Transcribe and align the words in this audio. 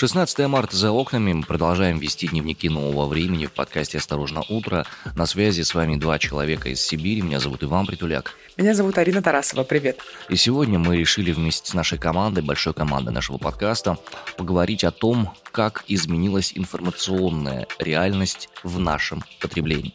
16 0.00 0.38
марта 0.48 0.78
за 0.78 0.92
окнами. 0.92 1.34
Мы 1.34 1.42
продолжаем 1.42 1.98
вести 1.98 2.26
дневники 2.26 2.70
нового 2.70 3.06
времени 3.06 3.44
в 3.44 3.52
подкасте 3.52 3.98
«Осторожно, 3.98 4.42
утро». 4.48 4.86
На 5.14 5.26
связи 5.26 5.60
с 5.60 5.74
вами 5.74 5.96
два 5.96 6.18
человека 6.18 6.70
из 6.70 6.80
Сибири. 6.80 7.20
Меня 7.20 7.38
зовут 7.38 7.62
Иван 7.64 7.84
Притуляк. 7.84 8.34
Меня 8.56 8.74
зовут 8.74 8.96
Арина 8.96 9.20
Тарасова. 9.20 9.62
Привет. 9.62 9.98
И 10.30 10.36
сегодня 10.36 10.78
мы 10.78 10.96
решили 10.96 11.32
вместе 11.32 11.70
с 11.70 11.74
нашей 11.74 11.98
командой, 11.98 12.42
большой 12.42 12.72
командой 12.72 13.10
нашего 13.10 13.36
подкаста, 13.36 13.98
поговорить 14.38 14.84
о 14.84 14.90
том, 14.90 15.34
как 15.52 15.84
изменилась 15.88 16.52
информационная 16.54 17.66
реальность 17.78 18.48
в 18.62 18.78
нашем 18.78 19.24
потреблении. 19.40 19.92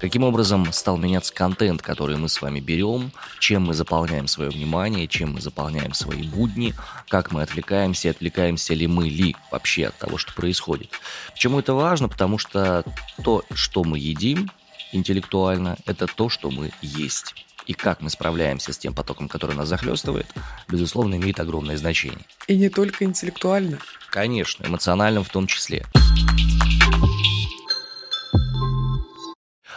Каким 0.00 0.24
образом 0.24 0.72
стал 0.72 0.96
меняться 0.96 1.34
контент, 1.34 1.82
который 1.82 2.16
мы 2.16 2.28
с 2.28 2.40
вами 2.40 2.60
берем, 2.60 3.12
чем 3.38 3.64
мы 3.66 3.74
заполняем 3.74 4.28
свое 4.28 4.50
внимание, 4.50 5.08
чем 5.08 5.34
мы 5.34 5.40
заполняем 5.40 5.92
свои 5.94 6.22
будни, 6.22 6.74
как 7.08 7.32
мы 7.32 7.42
отвлекаемся, 7.42 8.10
отвлекаемся 8.10 8.74
ли 8.74 8.86
мы 8.86 9.08
ли 9.08 9.36
вообще 9.50 9.86
от 9.86 9.98
того, 9.98 10.18
что 10.18 10.32
происходит. 10.32 10.90
Почему 11.32 11.58
это 11.58 11.74
важно? 11.74 12.08
Потому 12.08 12.38
что 12.38 12.84
то, 13.22 13.44
что 13.52 13.84
мы 13.84 13.98
едим 13.98 14.50
интеллектуально, 14.92 15.76
это 15.86 16.06
то, 16.06 16.28
что 16.28 16.50
мы 16.50 16.72
есть. 16.82 17.34
И 17.66 17.74
как 17.74 18.00
мы 18.00 18.10
справляемся 18.10 18.72
с 18.72 18.78
тем 18.78 18.94
потоком, 18.94 19.28
который 19.28 19.54
нас 19.54 19.68
захлестывает, 19.68 20.26
безусловно, 20.68 21.14
имеет 21.16 21.38
огромное 21.40 21.76
значение. 21.76 22.24
И 22.46 22.56
не 22.56 22.68
только 22.68 23.04
интеллектуально. 23.04 23.78
Конечно, 24.10 24.64
эмоционально 24.66 25.22
в 25.22 25.28
том 25.28 25.46
числе. 25.46 25.86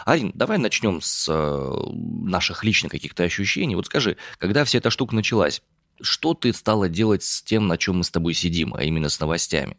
Арин, 0.04 0.30
давай 0.34 0.58
начнем 0.58 1.00
с 1.00 1.26
э, 1.28 1.90
наших 1.92 2.62
личных 2.62 2.92
каких-то 2.92 3.24
ощущений. 3.24 3.74
Вот 3.74 3.86
скажи, 3.86 4.16
когда 4.38 4.64
вся 4.64 4.78
эта 4.78 4.90
штука 4.90 5.16
началась, 5.16 5.62
что 6.00 6.34
ты 6.34 6.52
стала 6.52 6.88
делать 6.88 7.24
с 7.24 7.42
тем, 7.42 7.66
на 7.66 7.76
чем 7.76 7.98
мы 7.98 8.04
с 8.04 8.10
тобой 8.10 8.34
сидим, 8.34 8.74
а 8.74 8.84
именно 8.84 9.08
с 9.08 9.18
новостями? 9.18 9.76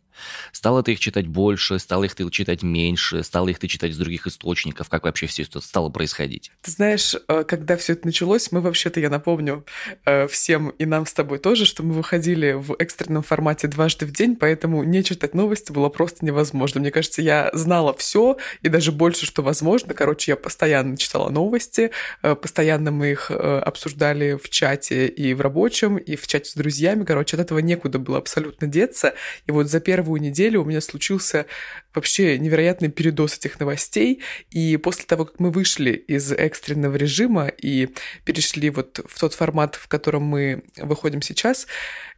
Стало 0.51 0.83
ты 0.83 0.93
их 0.93 0.99
читать 0.99 1.27
больше, 1.27 1.79
стало 1.79 2.05
их 2.05 2.15
ты 2.15 2.29
читать 2.29 2.63
меньше, 2.63 3.23
стало 3.23 3.49
их 3.49 3.59
ты 3.59 3.67
читать 3.67 3.91
из 3.91 3.97
других 3.97 4.27
источников? 4.27 4.89
Как 4.89 5.03
вообще 5.03 5.27
все 5.27 5.43
это 5.43 5.61
стало 5.61 5.89
происходить? 5.89 6.51
Ты 6.61 6.71
знаешь, 6.71 7.15
э, 7.27 7.43
когда 7.43 7.77
все 7.77 7.93
это 7.93 8.05
началось, 8.07 8.51
мы 8.51 8.61
вообще-то, 8.61 8.99
я 8.99 9.09
напомню 9.09 9.65
э, 10.05 10.27
всем 10.27 10.69
и 10.69 10.85
нам 10.85 11.05
с 11.05 11.13
тобой 11.13 11.39
тоже, 11.39 11.65
что 11.65 11.83
мы 11.83 11.93
выходили 11.93 12.53
в 12.53 12.75
экстренном 12.79 13.23
формате 13.23 13.67
дважды 13.67 14.05
в 14.05 14.11
день, 14.11 14.35
поэтому 14.35 14.83
не 14.83 15.03
читать 15.03 15.33
новости 15.33 15.71
было 15.71 15.89
просто 15.89 16.25
невозможно. 16.25 16.81
Мне 16.81 16.91
кажется, 16.91 17.21
я 17.21 17.49
знала 17.53 17.95
все 17.95 18.37
и 18.61 18.69
даже 18.69 18.91
больше, 18.91 19.25
что 19.25 19.41
возможно. 19.41 19.93
Короче, 19.93 20.31
я 20.31 20.35
постоянно 20.35 20.97
читала 20.97 21.29
новости, 21.29 21.91
э, 22.23 22.35
постоянно 22.35 22.91
мы 22.91 23.11
их 23.11 23.31
обсуждали 23.31 24.37
в 24.41 24.49
чате 24.49 25.07
и 25.07 25.33
в 25.33 25.41
рабочем, 25.41 25.97
и 25.97 26.15
в 26.15 26.27
чате 26.27 26.49
с 26.49 26.53
друзьями. 26.53 27.03
Короче, 27.03 27.35
от 27.35 27.41
этого 27.41 27.59
некуда 27.59 27.99
было 27.99 28.17
абсолютно 28.17 28.67
деться. 28.67 29.13
И 29.45 29.51
вот 29.51 29.67
за 29.67 29.79
первый 29.79 30.06
первую 30.07 30.21
неделю 30.21 30.61
у 30.61 30.65
меня 30.65 30.79
случился 30.79 31.47
вообще 31.93 32.39
невероятный 32.39 32.87
передоз 32.87 33.35
этих 33.35 33.59
новостей. 33.59 34.21
И 34.51 34.77
после 34.77 35.03
того, 35.03 35.25
как 35.25 35.41
мы 35.41 35.51
вышли 35.51 35.91
из 35.91 36.31
экстренного 36.31 36.95
режима 36.95 37.47
и 37.47 37.89
перешли 38.23 38.69
вот 38.69 39.01
в 39.05 39.19
тот 39.19 39.33
формат, 39.33 39.75
в 39.75 39.89
котором 39.89 40.23
мы 40.23 40.63
выходим 40.77 41.21
сейчас, 41.21 41.67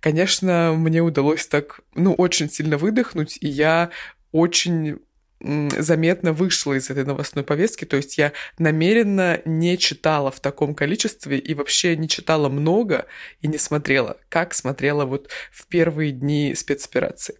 конечно, 0.02 0.76
мне 0.78 1.02
удалось 1.02 1.48
так, 1.48 1.80
ну, 1.96 2.14
очень 2.14 2.48
сильно 2.52 2.78
выдохнуть, 2.78 3.40
и 3.42 3.48
я 3.48 3.90
очень 4.32 5.00
заметно 5.42 6.34
вышла 6.34 6.74
из 6.74 6.90
этой 6.90 7.06
новостной 7.06 7.44
повестки, 7.44 7.86
то 7.86 7.98
есть 7.98 8.18
я 8.18 8.34
намеренно 8.58 9.42
не 9.46 9.78
читала 9.78 10.32
в 10.32 10.40
таком 10.40 10.76
количестве 10.76 11.38
и 11.38 11.54
вообще 11.54 11.96
не 11.96 12.10
читала 12.10 12.50
много 12.50 13.06
и 13.42 13.48
не 13.48 13.58
смотрела, 13.58 14.18
как 14.28 14.54
смотрела 14.54 15.06
вот 15.06 15.30
в 15.52 15.66
первые 15.68 16.12
дни 16.12 16.54
спецоперации. 16.56 17.36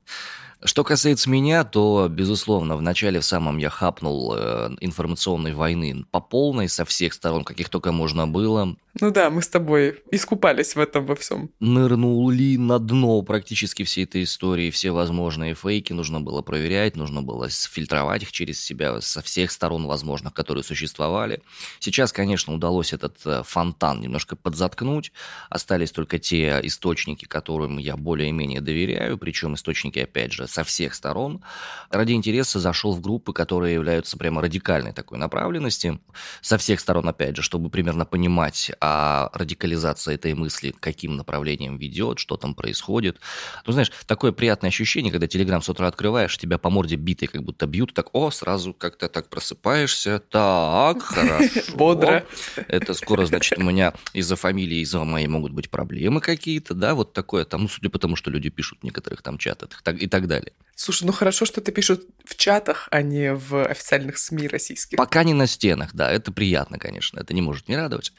Что 0.64 0.84
касается 0.84 1.30
меня, 1.30 1.64
то, 1.64 2.08
безусловно, 2.10 2.76
вначале 2.76 3.22
в 3.22 3.26
самом 3.26 3.58
я 3.58 3.70
хапнул 3.70 4.36
э, 4.36 4.72
информационной 4.82 5.54
войны 5.54 6.06
по 6.12 6.20
полной, 6.20 6.68
со 6.68 6.84
всех 6.84 7.14
сторон, 7.14 7.46
каких 7.46 7.70
только 7.70 7.94
можно 7.94 8.28
было. 8.28 8.76
Ну 9.00 9.12
да, 9.12 9.30
мы 9.30 9.42
с 9.42 9.48
тобой 9.48 10.02
искупались 10.12 10.76
в 10.76 10.80
этом 10.80 11.06
во 11.06 11.16
всем. 11.16 11.52
Нырнули 11.62 12.58
на 12.58 12.80
дно 12.80 13.22
практически 13.22 13.84
всей 13.84 14.04
этой 14.04 14.24
истории. 14.24 14.72
Все 14.72 14.92
возможные 14.92 15.56
фейки 15.56 15.94
нужно 15.94 16.20
было 16.20 16.42
проверять, 16.42 16.98
нужно 16.98 17.22
было 17.22 17.48
фильтровать 17.48 18.24
их 18.24 18.32
через 18.34 18.62
себя 18.62 19.00
со 19.00 19.22
всех 19.22 19.52
сторон 19.52 19.86
возможных, 19.86 20.34
которые 20.34 20.66
существовали. 20.66 21.42
Сейчас, 21.80 22.12
конечно, 22.12 22.54
удалось 22.54 22.92
этот 22.92 23.18
э, 23.26 23.44
фонтан 23.46 24.02
немножко 24.02 24.36
подзаткнуть. 24.36 25.14
Остались 25.50 25.92
только 25.92 26.20
те 26.20 26.60
источники, 26.64 27.24
которым 27.24 27.78
я 27.78 27.96
более-менее 27.96 28.60
доверяю, 28.60 29.18
причем 29.18 29.54
источники, 29.54 30.00
опять 30.00 30.34
же, 30.34 30.49
со 30.50 30.64
всех 30.64 30.94
сторон. 30.96 31.44
Ради 31.90 32.14
интереса 32.14 32.60
зашел 32.60 32.94
в 32.94 33.02
группы, 33.02 33.34
которые 33.34 33.74
являются 33.74 34.18
прямо 34.18 34.42
радикальной 34.42 34.94
такой 34.94 35.18
направленности. 35.18 36.00
Со 36.42 36.58
всех 36.58 36.80
сторон, 36.80 37.08
опять 37.08 37.36
же, 37.36 37.42
чтобы 37.42 37.70
примерно 37.70 38.06
понимать, 38.06 38.72
а 38.82 39.30
радикализация 39.34 40.16
этой 40.16 40.34
мысли 40.34 40.74
каким 40.80 41.16
направлением 41.16 41.78
ведет, 41.78 42.20
что 42.20 42.38
там 42.38 42.54
происходит. 42.56 43.20
Ну, 43.66 43.74
знаешь, 43.74 43.92
такое 44.06 44.32
приятное 44.32 44.70
ощущение, 44.70 45.12
когда 45.12 45.28
Телеграм 45.28 45.62
с 45.62 45.70
утра 45.70 45.88
открываешь, 45.88 46.38
тебя 46.38 46.58
по 46.58 46.70
морде 46.70 46.96
битой 46.96 47.28
как 47.28 47.44
будто 47.44 47.68
бьют, 47.68 47.94
так, 47.94 48.14
о, 48.14 48.32
сразу 48.32 48.74
как-то 48.74 49.10
так 49.10 49.30
просыпаешься, 49.30 50.20
так, 50.20 51.02
хорошо. 51.02 51.76
Бодро. 51.76 52.26
Это 52.68 52.94
скоро, 52.94 53.26
значит, 53.26 53.58
у 53.58 53.64
меня 53.64 53.94
из-за 54.14 54.36
фамилии, 54.36 54.80
из-за 54.80 55.04
моей 55.04 55.28
могут 55.28 55.52
быть 55.52 55.70
проблемы 55.70 56.22
какие-то, 56.22 56.74
да, 56.74 56.96
вот 56.96 57.14
такое 57.14 57.46
там, 57.46 57.64
ну, 57.64 57.68
судя 57.68 57.90
по 57.90 58.00
тому, 58.00 58.16
что 58.16 58.32
люди 58.32 58.50
пишут 58.50 58.80
в 58.82 58.84
некоторых 58.84 59.22
там 59.22 59.38
чатах 59.38 59.82
и 60.00 60.08
так 60.08 60.28
далее 60.28 60.39
далее. 60.40 60.54
Слушай, 60.76 61.04
ну 61.04 61.12
хорошо, 61.12 61.44
что 61.44 61.60
ты 61.60 61.74
пишут 61.74 62.06
в 62.24 62.38
чатах, 62.38 62.88
а 62.90 63.02
не 63.02 63.34
в 63.34 63.66
официальных 63.66 64.18
СМИ 64.18 64.48
российских. 64.48 64.98
Пока 64.98 65.24
не 65.26 65.34
на 65.34 65.46
стенах, 65.46 65.90
да, 65.94 66.10
это 66.10 66.32
приятно, 66.32 66.80
конечно, 66.80 67.20
это 67.20 67.34
не 67.34 67.42
может 67.42 67.68
не 67.68 67.76
радовать. 67.76 68.14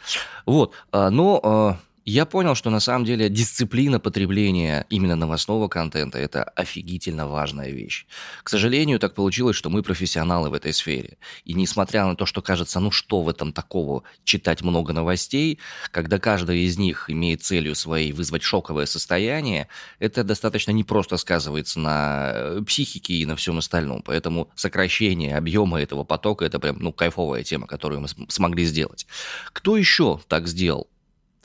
Вот, 0.44 0.75
а, 0.92 1.09
но 1.09 1.41
а, 1.42 1.78
я 2.10 2.26
понял, 2.26 2.56
что 2.56 2.71
на 2.71 2.81
самом 2.81 3.04
деле 3.04 3.28
дисциплина 3.28 4.00
потребления 4.00 4.84
именно 4.91 5.15
новостного 5.15 5.69
контента– 5.69 6.19
это 6.19 6.43
офигительно 6.43 7.28
важная 7.28 7.71
вещь. 7.71 8.06
К 8.43 8.48
сожалению, 8.48 8.98
так 8.98 9.15
получилось, 9.15 9.56
что 9.56 9.71
мы 9.71 9.82
профессионалы 9.82 10.50
в 10.50 10.54
этой 10.54 10.72
сфере. 10.72 11.19
И 11.44 11.54
несмотря 11.54 12.06
на 12.06 12.16
то, 12.16 12.26
что 12.26 12.43
кажется, 12.43 12.81
ну 12.81 12.91
что 12.91 13.22
в 13.22 13.28
этом 13.28 13.53
такого 13.53 14.03
читать 14.25 14.62
много 14.62 14.93
новостей, 14.93 15.60
когда 15.93 16.19
каждая 16.19 16.56
из 16.56 16.78
них 16.78 17.09
имеет 17.09 17.44
целью 17.44 17.76
своей 17.76 18.12
вызвать 18.12 18.42
шоковое 18.42 18.87
состояние, 18.87 19.69
это 20.00 20.25
достаточно 20.25 20.72
непросто 20.72 21.16
сказывается 21.16 21.78
на 21.78 22.32
э, 22.34 22.62
психике 22.66 23.15
и 23.15 23.27
на 23.27 23.37
всем 23.37 23.59
остальном. 23.59 24.03
Поэтому 24.03 24.50
сокращение 24.56 25.37
объема 25.37 25.81
этого 25.81 26.03
потока– 26.03 26.44
это 26.47 26.59
прям 26.59 26.78
ну, 26.81 26.92
кайфовая 26.92 27.44
тема, 27.44 27.69
которую 27.69 28.00
мы 28.00 28.09
смогли 28.28 28.65
сделать. 28.65 29.06
Кто 29.53 29.77
еще 29.77 30.21
так 30.27 30.48
сделал? 30.48 30.88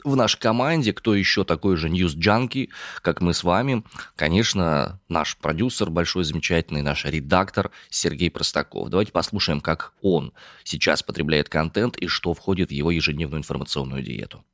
В 0.05 0.15
нашей 0.15 0.39
команде, 0.39 0.93
кто 0.93 1.15
еще 1.15 1.43
такой 1.43 1.75
же 1.75 1.89
ньюс-джанки, 1.89 2.69
как 3.01 3.21
мы 3.21 3.33
с 3.33 3.43
вами, 3.43 3.83
конечно, 4.15 4.99
наш 5.09 5.35
продюсер 5.35 5.89
большой, 5.89 6.23
замечательный, 6.23 6.81
наш 6.81 7.05
редактор 7.05 7.71
Сергей 7.89 8.29
Простаков. 8.29 8.89
Давайте 8.89 9.11
послушаем, 9.11 9.59
как 9.59 9.93
он 10.01 10.31
сейчас 10.63 11.03
потребляет 11.03 11.49
контент 11.49 11.97
и 11.97 12.07
что 12.07 12.33
входит 12.33 12.69
в 12.69 12.73
его 12.73 12.91
ежедневную 12.91 13.39
информационную 13.39 14.03
диету. 14.03 14.45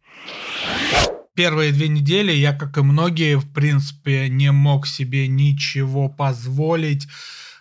Первые 1.35 1.71
две 1.71 1.87
недели 1.87 2.31
я, 2.31 2.53
как 2.53 2.77
и 2.77 2.81
многие, 2.81 3.37
в 3.37 3.51
принципе, 3.53 4.29
не 4.29 4.51
мог 4.51 4.87
себе 4.87 5.27
ничего 5.27 6.09
позволить 6.09 7.07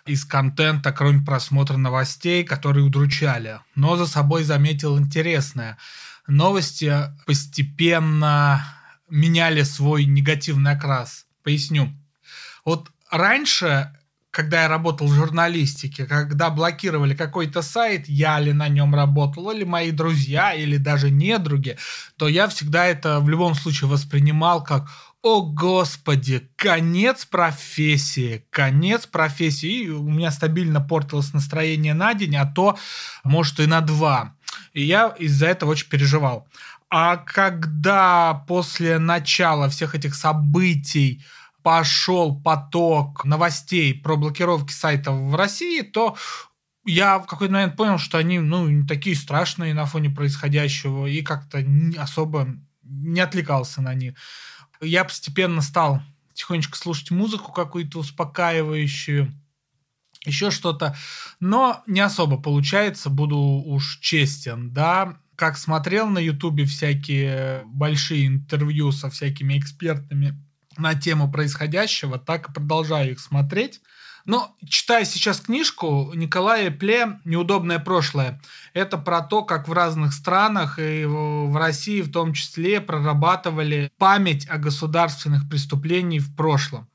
из 0.05 0.25
контента, 0.25 0.91
кроме 0.91 1.23
просмотра 1.23 1.77
новостей, 1.77 2.43
которые 2.43 2.85
удручали. 2.85 3.59
Но 3.75 3.97
за 3.97 4.07
собой 4.07 4.43
заметил 4.43 4.97
интересное– 4.97 5.77
новости 6.31 6.93
постепенно 7.25 8.65
меняли 9.09 9.63
свой 9.63 10.05
негативный 10.05 10.71
окрас. 10.71 11.25
Поясню. 11.43 11.89
Вот 12.63 12.89
раньше, 13.09 13.91
когда 14.29 14.63
я 14.63 14.67
работал 14.67 15.07
в 15.07 15.13
журналистике, 15.13 16.05
когда 16.05 16.49
блокировали 16.49 17.13
какой-то 17.15 17.61
сайт, 17.61 18.07
я 18.07 18.39
ли 18.39 18.53
на 18.53 18.69
нем 18.69 18.95
работал, 18.95 19.51
или 19.51 19.63
мои 19.63 19.91
друзья, 19.91 20.53
или 20.53 20.77
даже 20.77 21.11
недруги, 21.11 21.77
то 22.17 22.27
я 22.27 22.47
всегда 22.47 22.85
это 22.85 23.19
в 23.19 23.29
любом 23.29 23.53
случае 23.55 23.89
воспринимал 23.89 24.63
как 24.63 24.89
о 25.23 25.41
господи, 25.41 26.49
конец 26.55 27.25
профессии, 27.25 28.43
конец 28.49 29.05
профессии. 29.05 29.83
И 29.83 29.89
у 29.89 30.09
меня 30.09 30.31
стабильно 30.31 30.81
портилось 30.81 31.33
настроение 31.33 31.93
на 31.93 32.13
день, 32.15 32.35
а 32.37 32.45
то, 32.45 32.77
может, 33.23 33.59
и 33.59 33.67
на 33.67 33.81
два. 33.81 34.35
И 34.73 34.83
я 34.83 35.09
из-за 35.09 35.47
этого 35.47 35.71
очень 35.71 35.89
переживал. 35.89 36.47
А 36.89 37.17
когда 37.17 38.43
после 38.47 38.99
начала 38.99 39.69
всех 39.69 39.95
этих 39.95 40.15
событий 40.15 41.23
пошел 41.63 42.39
поток 42.41 43.23
новостей 43.23 43.93
про 43.93 44.17
блокировки 44.17 44.71
сайтов 44.71 45.15
в 45.15 45.35
России, 45.35 45.81
то 45.81 46.17
я 46.85 47.19
в 47.19 47.27
какой-то 47.27 47.53
момент 47.53 47.75
понял, 47.75 47.97
что 47.97 48.17
они 48.17 48.39
ну, 48.39 48.67
не 48.67 48.87
такие 48.87 49.15
страшные 49.15 49.73
на 49.73 49.85
фоне 49.85 50.09
происходящего 50.09 51.05
и 51.05 51.21
как-то 51.21 51.63
особо 51.97 52.47
не 52.83 53.21
отвлекался 53.21 53.81
на 53.81 53.93
них. 53.93 54.15
Я 54.81 55.03
постепенно 55.03 55.61
стал 55.61 56.01
тихонечко 56.33 56.77
слушать 56.77 57.11
музыку 57.11 57.51
какую-то 57.51 57.99
успокаивающую, 57.99 59.31
еще 60.25 60.51
что-то. 60.51 60.95
Но 61.39 61.83
не 61.87 61.99
особо 61.99 62.37
получается, 62.37 63.09
буду 63.09 63.37
уж 63.37 63.99
честен, 63.99 64.71
да. 64.71 65.17
Как 65.35 65.57
смотрел 65.57 66.07
на 66.07 66.19
Ютубе 66.19 66.65
всякие 66.65 67.63
большие 67.65 68.27
интервью 68.27 68.91
со 68.91 69.09
всякими 69.09 69.57
экспертами 69.57 70.37
на 70.77 70.93
тему 70.93 71.31
происходящего, 71.31 72.19
так 72.19 72.49
и 72.49 72.53
продолжаю 72.53 73.11
их 73.11 73.19
смотреть. 73.19 73.81
Но 74.25 74.55
читая 74.67 75.03
сейчас 75.03 75.41
книжку 75.41 76.11
Николая 76.13 76.69
Пле 76.69 77.19
«Неудобное 77.25 77.79
прошлое», 77.79 78.39
это 78.73 78.99
про 78.99 79.21
то, 79.21 79.43
как 79.43 79.67
в 79.67 79.73
разных 79.73 80.13
странах 80.13 80.77
и 80.77 81.05
в 81.05 81.57
России 81.57 82.01
в 82.01 82.11
том 82.11 82.33
числе 82.33 82.81
прорабатывали 82.81 83.91
память 83.97 84.47
о 84.47 84.57
государственных 84.57 85.49
преступлениях 85.49 86.23
в 86.23 86.35
прошлом. 86.35 86.87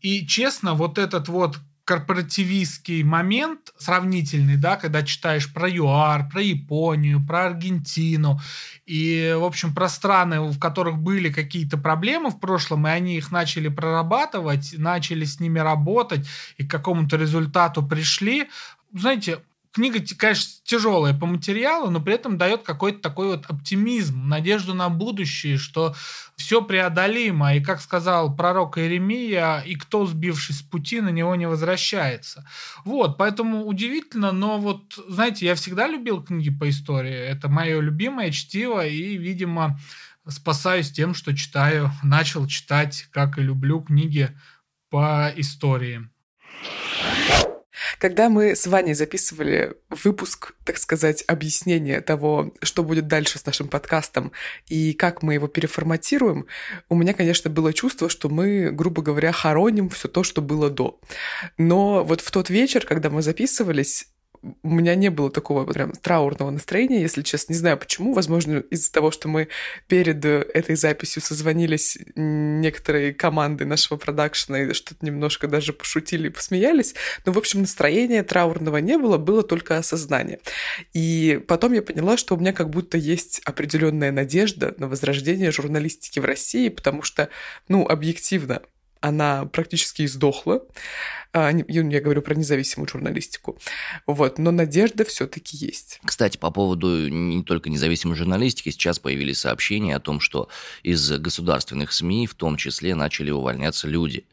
И 0.00 0.24
честно, 0.26 0.74
вот 0.74 0.98
этот 0.98 1.28
вот 1.28 1.58
корпоративистский 1.90 3.02
момент 3.02 3.72
сравнительный, 3.76 4.56
да, 4.56 4.76
когда 4.76 5.02
читаешь 5.02 5.52
про 5.52 5.68
ЮАР, 5.68 6.28
про 6.28 6.40
Японию, 6.40 7.20
про 7.26 7.46
Аргентину 7.46 8.38
и, 8.86 9.34
в 9.36 9.42
общем, 9.42 9.74
про 9.74 9.88
страны, 9.88 10.40
в 10.40 10.60
которых 10.60 10.98
были 10.98 11.32
какие-то 11.32 11.78
проблемы 11.78 12.30
в 12.30 12.38
прошлом, 12.38 12.86
и 12.86 12.90
они 12.90 13.16
их 13.16 13.32
начали 13.32 13.66
прорабатывать, 13.66 14.72
начали 14.78 15.24
с 15.24 15.40
ними 15.40 15.58
работать 15.58 16.28
и 16.58 16.64
к 16.64 16.70
какому-то 16.70 17.16
результату 17.16 17.82
пришли. 17.84 18.48
Знаете, 18.94 19.40
книга, 19.72 20.00
конечно, 20.16 20.60
тяжелая 20.64 21.14
по 21.14 21.26
материалу, 21.26 21.90
но 21.90 22.00
при 22.00 22.14
этом 22.14 22.38
дает 22.38 22.62
какой-то 22.62 23.00
такой 23.00 23.28
вот 23.28 23.46
оптимизм, 23.46 24.28
надежду 24.28 24.74
на 24.74 24.88
будущее, 24.88 25.58
что 25.58 25.94
все 26.36 26.62
преодолимо. 26.62 27.54
И, 27.54 27.60
как 27.60 27.80
сказал 27.80 28.34
пророк 28.34 28.78
Иеремия, 28.78 29.60
и 29.60 29.74
кто, 29.76 30.06
сбившись 30.06 30.58
с 30.58 30.62
пути, 30.62 31.00
на 31.00 31.10
него 31.10 31.34
не 31.36 31.46
возвращается. 31.46 32.48
Вот, 32.84 33.18
поэтому 33.18 33.66
удивительно, 33.66 34.32
но 34.32 34.58
вот, 34.58 34.94
знаете, 35.08 35.46
я 35.46 35.54
всегда 35.54 35.86
любил 35.86 36.22
книги 36.22 36.50
по 36.50 36.68
истории. 36.68 37.14
Это 37.14 37.48
мое 37.48 37.80
любимое 37.80 38.30
чтиво, 38.30 38.84
и, 38.86 39.16
видимо, 39.16 39.78
спасаюсь 40.28 40.90
тем, 40.90 41.14
что 41.14 41.34
читаю, 41.34 41.90
начал 42.02 42.46
читать, 42.46 43.08
как 43.10 43.38
и 43.38 43.42
люблю, 43.42 43.80
книги 43.80 44.30
по 44.90 45.32
истории. 45.36 46.08
Когда 47.98 48.28
мы 48.28 48.54
с 48.54 48.66
Ваней 48.66 48.94
записывали 48.94 49.74
выпуск, 49.88 50.54
так 50.64 50.78
сказать, 50.78 51.24
объяснения 51.26 52.00
того, 52.00 52.54
что 52.62 52.82
будет 52.82 53.06
дальше 53.06 53.38
с 53.38 53.46
нашим 53.46 53.68
подкастом 53.68 54.32
и 54.68 54.92
как 54.92 55.22
мы 55.22 55.34
его 55.34 55.48
переформатируем, 55.48 56.46
у 56.88 56.94
меня, 56.94 57.14
конечно, 57.14 57.50
было 57.50 57.72
чувство, 57.72 58.08
что 58.08 58.28
мы, 58.28 58.70
грубо 58.70 59.02
говоря, 59.02 59.32
хороним 59.32 59.88
все 59.88 60.08
то, 60.08 60.22
что 60.22 60.42
было 60.42 60.70
до. 60.70 61.00
Но 61.58 62.04
вот 62.04 62.20
в 62.20 62.30
тот 62.30 62.50
вечер, 62.50 62.84
когда 62.86 63.10
мы 63.10 63.22
записывались, 63.22 64.08
у 64.42 64.70
меня 64.70 64.94
не 64.94 65.10
было 65.10 65.30
такого 65.30 65.70
прям 65.70 65.92
траурного 65.92 66.50
настроения, 66.50 67.02
если 67.02 67.22
честно. 67.22 67.52
Не 67.52 67.58
знаю 67.58 67.76
почему. 67.76 68.14
Возможно, 68.14 68.58
из-за 68.70 68.90
того, 68.90 69.10
что 69.10 69.28
мы 69.28 69.48
перед 69.86 70.24
э, 70.24 70.46
этой 70.54 70.76
записью 70.76 71.20
созвонились 71.20 71.98
некоторые 72.16 73.12
команды 73.12 73.66
нашего 73.66 73.98
продакшена 73.98 74.62
и 74.62 74.72
что-то 74.72 75.04
немножко 75.04 75.46
даже 75.46 75.72
пошутили 75.72 76.28
и 76.28 76.30
посмеялись. 76.30 76.94
Но, 77.26 77.32
в 77.32 77.38
общем, 77.38 77.60
настроения 77.60 78.22
траурного 78.22 78.78
не 78.78 78.96
было, 78.96 79.18
было 79.18 79.42
только 79.42 79.76
осознание. 79.76 80.40
И 80.94 81.42
потом 81.46 81.74
я 81.74 81.82
поняла, 81.82 82.16
что 82.16 82.34
у 82.34 82.38
меня 82.38 82.52
как 82.52 82.70
будто 82.70 82.96
есть 82.96 83.40
определенная 83.44 84.12
надежда 84.12 84.74
на 84.78 84.88
возрождение 84.88 85.52
журналистики 85.52 86.18
в 86.18 86.24
России, 86.24 86.70
потому 86.70 87.02
что, 87.02 87.28
ну, 87.68 87.86
объективно, 87.86 88.62
она 89.00 89.46
практически 89.46 90.04
издохла. 90.04 90.62
А, 91.32 91.50
я 91.52 92.00
говорю 92.00 92.22
про 92.22 92.34
независимую 92.34 92.88
журналистику. 92.88 93.58
Вот, 94.06 94.38
но 94.38 94.50
надежда 94.50 95.04
все-таки 95.04 95.56
есть. 95.56 96.00
Кстати, 96.04 96.36
по 96.36 96.50
поводу 96.50 97.08
не 97.08 97.44
только 97.44 97.70
независимой 97.70 98.16
журналистики, 98.16 98.70
сейчас 98.70 98.98
появились 98.98 99.38
сообщения 99.38 99.94
о 99.94 100.00
том, 100.00 100.20
что 100.20 100.48
из 100.82 101.10
государственных 101.12 101.92
СМИ 101.92 102.26
в 102.26 102.34
том 102.34 102.56
числе 102.56 102.94
начали 102.94 103.30
увольняться 103.30 103.86
люди. 103.86 104.24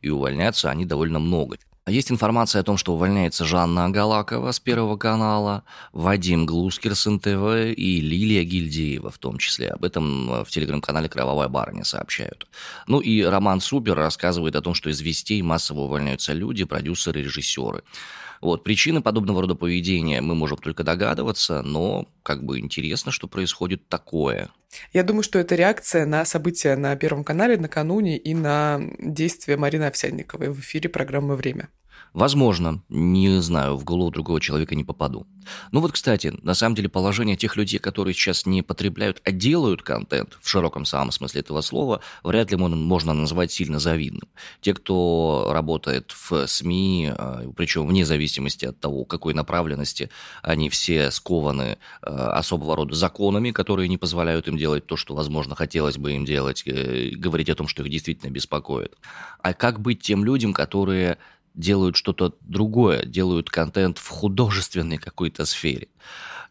И 0.00 0.10
увольняться 0.10 0.70
они 0.70 0.84
довольно 0.84 1.18
много. 1.18 1.58
Есть 1.86 2.10
информация 2.10 2.60
о 2.60 2.64
том, 2.64 2.78
что 2.78 2.94
увольняется 2.94 3.44
Жанна 3.44 3.84
Агалакова 3.84 4.52
с 4.52 4.58
Первого 4.58 4.96
канала, 4.96 5.64
Вадим 5.92 6.46
Глускер 6.46 6.94
с 6.94 7.04
НТВ 7.04 7.76
и 7.76 8.00
Лилия 8.00 8.42
Гильдеева 8.42 9.10
в 9.10 9.18
том 9.18 9.36
числе. 9.36 9.68
Об 9.68 9.84
этом 9.84 10.32
э, 10.32 10.44
в 10.44 10.48
телеграм-канале 10.48 11.10
«Кровавая 11.10 11.48
барыня» 11.48 11.84
сообщают. 11.84 12.46
Ну 12.86 13.00
и 13.00 13.20
Роман 13.22 13.60
Супер 13.60 13.96
рассказывает 13.96 14.56
о 14.56 14.62
том, 14.62 14.72
что 14.72 14.88
из 14.88 15.02
вестей 15.02 15.42
массово 15.42 15.80
увольняются 15.80 16.32
люди, 16.32 16.64
продюсеры, 16.64 17.20
режиссеры. 17.20 17.82
Вот, 18.44 18.62
причины 18.62 19.00
подобного 19.00 19.40
рода 19.40 19.54
поведения 19.54 20.20
мы 20.20 20.34
можем 20.34 20.58
только 20.58 20.84
догадываться, 20.84 21.62
но 21.62 22.06
как 22.22 22.44
бы 22.44 22.58
интересно, 22.58 23.10
что 23.10 23.26
происходит 23.26 23.88
такое. 23.88 24.50
Я 24.92 25.02
думаю, 25.02 25.22
что 25.22 25.38
это 25.38 25.54
реакция 25.54 26.04
на 26.04 26.26
события 26.26 26.76
на 26.76 26.94
Первом 26.94 27.24
канале 27.24 27.56
накануне 27.56 28.18
и 28.18 28.34
на 28.34 28.82
действия 28.98 29.56
Марины 29.56 29.84
Овсянниковой 29.84 30.50
в 30.50 30.60
эфире 30.60 30.90
программы 30.90 31.36
«Время». 31.36 31.70
Возможно, 32.14 32.80
не 32.88 33.42
знаю, 33.42 33.76
в 33.76 33.82
голову 33.82 34.12
другого 34.12 34.40
человека 34.40 34.76
не 34.76 34.84
попаду. 34.84 35.26
Ну 35.72 35.80
вот, 35.80 35.90
кстати, 35.90 36.32
на 36.42 36.54
самом 36.54 36.76
деле 36.76 36.88
положение 36.88 37.36
тех 37.36 37.56
людей, 37.56 37.80
которые 37.80 38.14
сейчас 38.14 38.46
не 38.46 38.62
потребляют, 38.62 39.20
а 39.24 39.32
делают 39.32 39.82
контент, 39.82 40.38
в 40.40 40.48
широком 40.48 40.84
самом 40.84 41.10
смысле 41.10 41.40
этого 41.40 41.60
слова, 41.60 42.00
вряд 42.22 42.52
ли 42.52 42.56
можно 42.56 43.12
назвать 43.12 43.50
сильно 43.50 43.80
завидным. 43.80 44.28
Те, 44.60 44.74
кто 44.74 45.50
работает 45.50 46.12
в 46.12 46.46
СМИ, 46.46 47.12
а, 47.16 47.50
причем 47.56 47.86
вне 47.88 48.06
зависимости 48.06 48.64
от 48.64 48.78
того, 48.78 49.04
какой 49.04 49.34
направленности, 49.34 50.08
они 50.40 50.70
все 50.70 51.10
скованы 51.10 51.78
а, 52.00 52.38
особого 52.38 52.76
рода 52.76 52.94
законами, 52.94 53.50
которые 53.50 53.88
не 53.88 53.98
позволяют 53.98 54.46
им 54.46 54.56
делать 54.56 54.86
то, 54.86 54.96
что, 54.96 55.16
возможно, 55.16 55.56
хотелось 55.56 55.98
бы 55.98 56.12
им 56.12 56.24
делать, 56.24 56.62
э, 56.64 57.10
говорить 57.16 57.50
о 57.50 57.56
том, 57.56 57.66
что 57.66 57.82
их 57.82 57.90
действительно 57.90 58.30
беспокоит. 58.30 58.96
А 59.42 59.52
как 59.52 59.80
быть 59.80 60.00
тем 60.00 60.24
людям, 60.24 60.52
которые 60.52 61.18
делают 61.54 61.96
что-то 61.96 62.34
другое, 62.40 63.04
делают 63.04 63.50
контент 63.50 63.98
в 63.98 64.08
художественной 64.08 64.98
какой-то 64.98 65.44
сфере. 65.44 65.88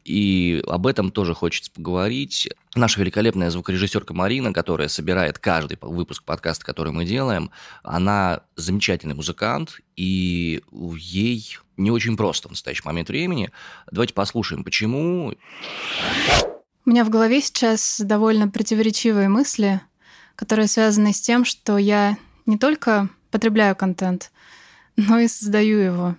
И 0.05 0.61
об 0.67 0.85
этом 0.85 1.11
тоже 1.11 1.33
хочется 1.33 1.71
поговорить. 1.71 2.49
Наша 2.75 2.99
великолепная 2.99 3.49
звукорежиссерка 3.49 4.13
Марина, 4.13 4.51
которая 4.51 4.89
собирает 4.89 5.39
каждый 5.39 5.77
выпуск 5.81 6.23
подкаста, 6.23 6.65
который 6.65 6.91
мы 6.91 7.05
делаем, 7.05 7.51
она 7.83 8.41
замечательный 8.55 9.15
музыкант, 9.15 9.79
и 9.95 10.61
ей 10.71 11.57
не 11.77 11.91
очень 11.91 12.17
просто 12.17 12.49
в 12.49 12.51
настоящий 12.51 12.83
момент 12.83 13.09
времени. 13.09 13.51
Давайте 13.91 14.13
послушаем, 14.13 14.63
почему. 14.63 15.35
У 16.85 16.89
меня 16.89 17.05
в 17.05 17.09
голове 17.09 17.41
сейчас 17.41 18.01
довольно 18.03 18.49
противоречивые 18.49 19.29
мысли, 19.29 19.79
которые 20.35 20.67
связаны 20.67 21.13
с 21.13 21.21
тем, 21.21 21.45
что 21.45 21.77
я 21.77 22.17
не 22.45 22.57
только 22.57 23.07
потребляю 23.31 23.75
контент, 23.75 24.31
но 24.95 25.19
и 25.19 25.27
создаю 25.27 25.79
его. 25.79 26.15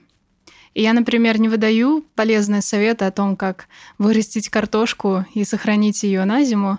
И 0.75 0.83
я, 0.83 0.93
например, 0.93 1.39
не 1.39 1.49
выдаю 1.49 2.05
полезные 2.15 2.61
советы 2.61 3.05
о 3.05 3.13
том, 3.13 3.37
как 3.37 3.69
вырастить 3.99 4.49
картошку 4.49 5.25
и 5.35 5.45
сохранить 5.45 6.03
ее 6.03 6.25
на 6.25 6.45
зиму, 6.45 6.79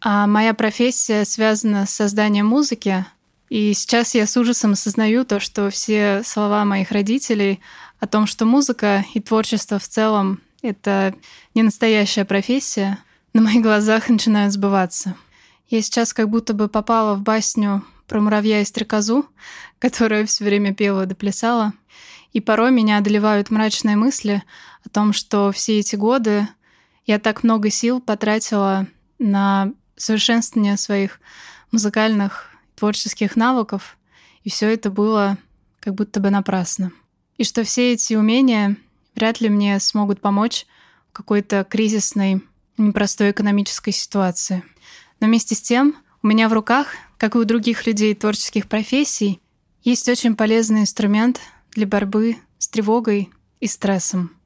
а 0.00 0.26
моя 0.26 0.52
профессия 0.52 1.24
связана 1.24 1.86
с 1.86 1.90
созданием 1.90 2.46
музыки, 2.46 3.06
и 3.48 3.72
сейчас 3.72 4.14
я 4.14 4.26
с 4.26 4.36
ужасом 4.36 4.72
осознаю 4.72 5.24
то, 5.24 5.38
что 5.38 5.70
все 5.70 6.22
слова 6.24 6.64
моих 6.64 6.90
родителей 6.90 7.60
о 8.00 8.06
том, 8.06 8.26
что 8.26 8.46
музыка 8.46 9.04
и 9.14 9.20
творчество 9.20 9.78
в 9.78 9.86
целом— 9.86 10.40
это 10.62 11.14
не 11.54 11.62
настоящая 11.62 12.24
профессия, 12.24 12.98
на 13.32 13.42
моих 13.42 13.62
глазах 13.62 14.08
начинают 14.08 14.52
сбываться. 14.52 15.14
Я 15.68 15.82
сейчас 15.82 16.12
как 16.12 16.28
будто 16.30 16.52
бы 16.52 16.68
попала 16.68 17.14
в 17.14 17.22
басню 17.22 17.84
про 18.06 18.20
муравья 18.20 18.60
и 18.60 18.64
стрекозу, 18.64 19.26
которая 19.78 20.26
все 20.26 20.44
время 20.44 20.74
пела 20.74 21.06
да 21.06 21.14
плясала. 21.14 21.72
И 22.32 22.40
порой 22.40 22.70
меня 22.70 22.98
одолевают 22.98 23.50
мрачные 23.50 23.96
мысли 23.96 24.42
о 24.84 24.88
том, 24.88 25.12
что 25.12 25.52
все 25.52 25.78
эти 25.78 25.96
годы 25.96 26.48
я 27.06 27.18
так 27.18 27.44
много 27.44 27.70
сил 27.70 28.00
потратила 28.00 28.86
на 29.18 29.72
совершенствование 29.96 30.76
своих 30.76 31.20
музыкальных 31.70 32.50
творческих 32.74 33.36
навыков, 33.36 33.96
и 34.42 34.50
все 34.50 34.72
это 34.72 34.90
было 34.90 35.38
как 35.80 35.94
будто 35.94 36.20
бы 36.20 36.30
напрасно. 36.30 36.92
И 37.36 37.44
что 37.44 37.62
все 37.64 37.92
эти 37.92 38.14
умения 38.14 38.76
вряд 39.14 39.40
ли 39.40 39.48
мне 39.48 39.78
смогут 39.80 40.20
помочь 40.20 40.66
в 41.10 41.12
какой-то 41.12 41.64
кризисной, 41.64 42.42
непростой 42.76 43.30
экономической 43.30 43.92
ситуации. 43.92 44.64
Но 45.20 45.26
вместе 45.26 45.54
с 45.54 45.60
тем 45.60 45.96
у 46.22 46.26
меня 46.26 46.48
в 46.48 46.52
руках 46.52 46.94
как 47.24 47.36
и 47.36 47.38
у 47.38 47.44
других 47.44 47.86
людей 47.86 48.14
творческих 48.14 48.68
профессий, 48.68 49.40
есть 49.82 50.06
очень 50.10 50.36
полезный 50.36 50.80
инструмент 50.80 51.40
для 51.70 51.86
борьбы 51.86 52.36
с 52.58 52.68
тревогой 52.68 53.30
и 53.60 53.66
стрессом. 53.66 54.36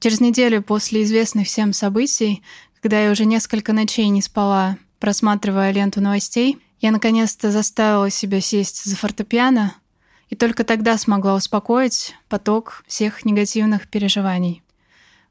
Через 0.00 0.20
неделю 0.20 0.62
после 0.62 1.02
известных 1.04 1.46
всем 1.46 1.72
событий, 1.72 2.42
когда 2.82 3.00
я 3.00 3.10
уже 3.10 3.24
несколько 3.24 3.72
ночей 3.72 4.06
не 4.10 4.20
спала, 4.20 4.76
просматривая 4.98 5.72
ленту 5.72 6.02
новостей, 6.02 6.58
Я 6.82 6.90
наконец-то 6.90 7.50
заставила 7.50 8.10
себя 8.10 8.42
сесть 8.42 8.84
за 8.84 8.96
фортепиано 8.96 9.74
и 10.28 10.36
только 10.36 10.64
тогда 10.64 10.98
смогла 10.98 11.34
успокоить 11.34 12.14
поток 12.28 12.84
всех 12.86 13.24
негативных 13.24 13.88
переживаний. 13.88 14.62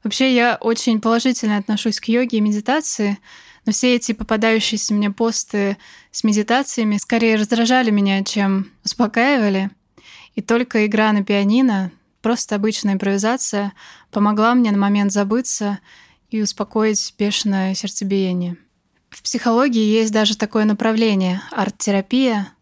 Вообще, 0.02 0.34
я 0.34 0.56
очень 0.60 1.00
положительно 1.00 1.56
отношусь 1.56 2.00
к 2.00 2.06
йоге 2.06 2.38
и 2.38 2.40
медитации, 2.40 3.18
но 3.66 3.72
все 3.72 3.94
эти 3.94 4.12
попадающиеся 4.12 4.94
мне 4.94 5.10
посты 5.10 5.76
с 6.10 6.24
медитациями 6.24 6.96
скорее 6.96 7.36
раздражали 7.36 7.90
меня, 7.90 8.24
чем 8.24 8.70
успокаивали. 8.84 9.70
И 10.34 10.42
только 10.42 10.86
игра 10.86 11.12
на 11.12 11.24
пианино, 11.24 11.90
просто 12.22 12.54
обычная 12.54 12.94
импровизация, 12.94 13.72
помогла 14.10 14.54
мне 14.54 14.70
на 14.70 14.78
момент 14.78 15.12
забыться 15.12 15.80
и 16.30 16.40
успокоить 16.42 17.14
бешеное 17.18 17.74
сердцебиение. 17.74 18.56
В 19.10 19.22
психологии 19.22 19.82
есть 19.82 20.12
даже 20.12 20.36
такое 20.36 20.64
направление— 20.64 21.42
арт-терапия, 21.50 22.52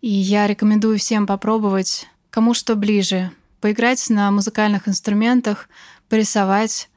и 0.00 0.10
я 0.10 0.48
рекомендую 0.48 0.98
всем 0.98 1.28
попробовать, 1.28 2.08
кому 2.30 2.54
что 2.54 2.74
ближе, 2.74 3.30
поиграть 3.60 4.10
на 4.10 4.30
музыкальных 4.32 4.88
инструментах, 4.88 5.68
порисовать 6.08 6.90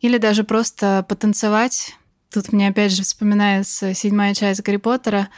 или 0.00 0.18
даже 0.18 0.44
просто 0.44 1.04
потанцевать. 1.08 1.96
Тут 2.32 2.50
мне 2.50 2.68
опять 2.68 2.92
же 2.92 3.02
вспоминается 3.02 3.92
седьмая 3.92 4.34
часть 4.34 4.62
Гарри 4.62 4.78
Поттера, 4.78 5.28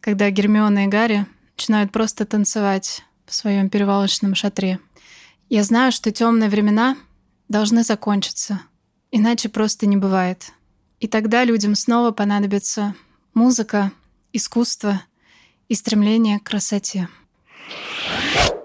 когда 0.00 0.30
Гермиона 0.30 0.86
и 0.86 0.88
Гарри 0.88 1.26
начинают 1.54 1.92
просто 1.92 2.24
танцевать 2.24 3.04
в 3.26 3.34
своем 3.34 3.68
перевалочном 3.68 4.34
шатре. 4.34 4.80
Я 5.50 5.62
знаю, 5.64 5.92
что 5.92 6.10
темные 6.10 6.48
времена 6.48 6.96
должны 7.48 7.82
закончиться, 7.84 8.62
иначе 9.10 9.50
просто 9.50 9.84
не 9.86 9.98
бывает. 9.98 10.52
И 10.98 11.08
тогда 11.08 11.44
людям 11.44 11.74
снова 11.74 12.10
понадобится 12.10 12.94
музыка, 13.34 13.92
искусство 14.32 15.02
и 15.68 15.74
стремление 15.74 16.40
к 16.40 16.44
красоте. 16.44 17.08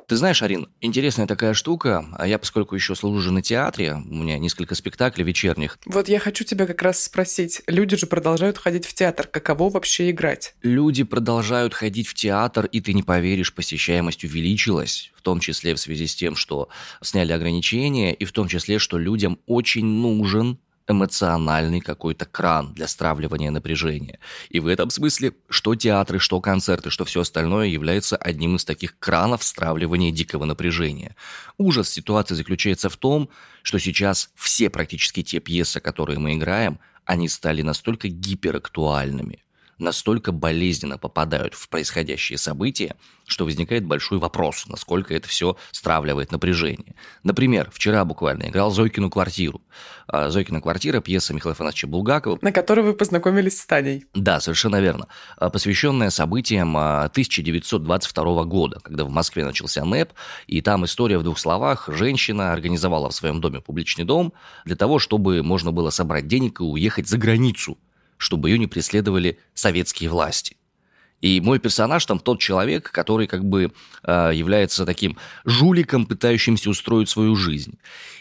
Ты 0.08 0.18
знаешь, 0.18 0.44
Арин, 0.44 0.68
интересная 0.82 1.26
такая 1.26 1.54
штука. 1.54 2.06
А 2.14 2.28
я, 2.28 2.38
поскольку 2.38 2.76
еще 2.76 2.94
служу 2.96 3.32
на 3.32 3.42
театре, 3.42 3.96
у 3.96 4.14
меня 4.14 4.38
несколько 4.38 4.76
спектаклей 4.76 5.26
вечерних. 5.26 5.80
Вот 5.86 6.08
я 6.08 6.20
хочу 6.20 6.44
тебя 6.44 6.68
как 6.68 6.82
раз 6.84 7.04
спросить. 7.04 7.64
Люди 7.66 7.98
же 7.98 8.06
продолжают 8.06 8.58
ходить 8.58 8.86
в 8.86 8.94
театр. 8.94 9.28
Каково 9.28 9.70
вообще 9.70 10.12
играть? 10.12 10.56
Люди 10.62 11.04
продолжают 11.04 11.74
ходить 11.74 12.08
в 12.08 12.14
театр, 12.14 12.66
и 12.66 12.82
ты 12.82 12.94
не 12.94 13.02
поверишь, 13.02 13.54
посещаемость 13.54 14.24
увеличилась. 14.24 15.12
В 15.16 15.22
том 15.22 15.40
числе 15.40 15.74
в 15.74 15.80
связи 15.80 16.06
с 16.06 16.16
тем, 16.16 16.36
что 16.36 16.70
сняли 17.02 17.32
ограничения, 17.32 18.14
и 18.14 18.26
в 18.26 18.32
том 18.32 18.48
числе, 18.48 18.78
что 18.78 19.00
людям 19.00 19.40
очень 19.48 19.86
нужен 19.86 20.60
эмоциональный 20.88 21.82
какой-то 21.82 22.26
кран 22.26 22.74
для 22.74 22.88
стравливания 22.88 23.52
напряжения. 23.52 24.20
И 24.50 24.60
в 24.60 24.68
этом 24.68 24.90
смысле 24.90 25.34
что 25.50 25.76
театры, 25.76 26.20
что 26.20 26.42
концерты, 26.42 26.90
что 26.90 27.06
все 27.06 27.22
остальное 27.22 27.68
является 27.68 28.18
одним 28.18 28.56
из 28.56 28.66
таких 28.66 28.98
кранов 29.00 29.44
стравливания 29.44 30.12
дикого 30.12 30.46
напряжения. 30.46 31.16
Ужас 31.58 31.90
ситуации 31.90 32.36
заключается 32.36 32.90
в 32.90 32.98
том, 32.98 33.30
что 33.64 33.80
сейчас 33.80 34.30
все 34.36 34.70
практически 34.70 35.24
те 35.24 35.40
пьесы, 35.40 35.80
которые 35.80 36.20
мы 36.20 36.34
играем, 36.34 36.80
они 37.06 37.30
стали 37.30 37.62
настолько 37.62 38.08
гиперактуальными, 38.08 39.45
настолько 39.80 40.32
болезненно 40.32 40.98
попадают 40.98 41.54
в 41.54 41.70
происходящие 41.70 42.38
события, 42.38 42.96
что 43.28 43.46
возникает 43.46 43.86
большой 43.86 44.20
вопрос, 44.20 44.66
насколько 44.68 45.14
это 45.14 45.28
все 45.28 45.58
стравливает 45.72 46.32
напряжение. 46.32 46.96
Например, 47.24 47.70
вчера 47.72 48.06
буквально 48.06 48.44
играл 48.50 48.72
«Зойкину 48.72 49.10
квартиру». 49.10 49.62
А, 50.08 50.30
«Зойкина 50.30 50.62
квартира»– 50.62 51.00
пьеса 51.02 51.34
Михаила 51.34 51.54
Афанасьевича 51.54 51.88
Булгакова. 51.88 52.38
На 52.42 52.52
которой 52.52 52.82
вы 52.82 52.94
познакомились 52.94 53.60
с 53.60 53.66
Таней. 53.66 54.06
Да, 54.14 54.40
совершенно 54.40 54.80
верно. 54.80 55.08
А, 55.38 55.50
посвященная 55.50 56.12
событиям 56.12 56.78
1922 56.78 58.42
а, 58.42 58.46
года, 58.46 58.80
когда 58.82 59.06
в 59.06 59.10
Москве 59.10 59.44
начался 59.44 59.84
НЭП, 59.84 60.14
и 60.48 60.62
там 60.62 60.86
история 60.86 61.18
в 61.18 61.24
двух 61.24 61.40
словах. 61.40 61.90
Женщина 61.92 62.54
организовала 62.54 63.10
в 63.10 63.16
своем 63.16 63.42
доме 63.42 63.62
публичный 63.62 64.06
дом 64.06 64.34
для 64.66 64.76
того, 64.76 65.00
чтобы 65.00 65.42
можно 65.42 65.72
было 65.72 65.90
собрать 65.90 66.28
денег 66.28 66.60
и 66.60 66.64
уехать 66.64 67.08
за 67.08 67.18
границу– 67.18 67.78
чтобы 68.18 68.50
ее 68.50 68.60
не 68.60 68.68
преследовали 68.68 69.40
советские 69.54 70.10
власти. 70.10 70.58
И 71.22 71.42
мой 71.42 71.60
персонаж 71.60 72.06
там 72.06 72.20
тот 72.20 72.40
человек, 72.40 72.92
который 72.92 73.28
как 73.28 73.44
бы 73.44 73.74
э, 74.04 74.32
является 74.34 74.86
таким 74.86 75.18
жуликом, 75.44 76.06
пытающимся 76.06 76.70
устроить 76.70 77.10
свою 77.10 77.36
жизнь. 77.36 77.80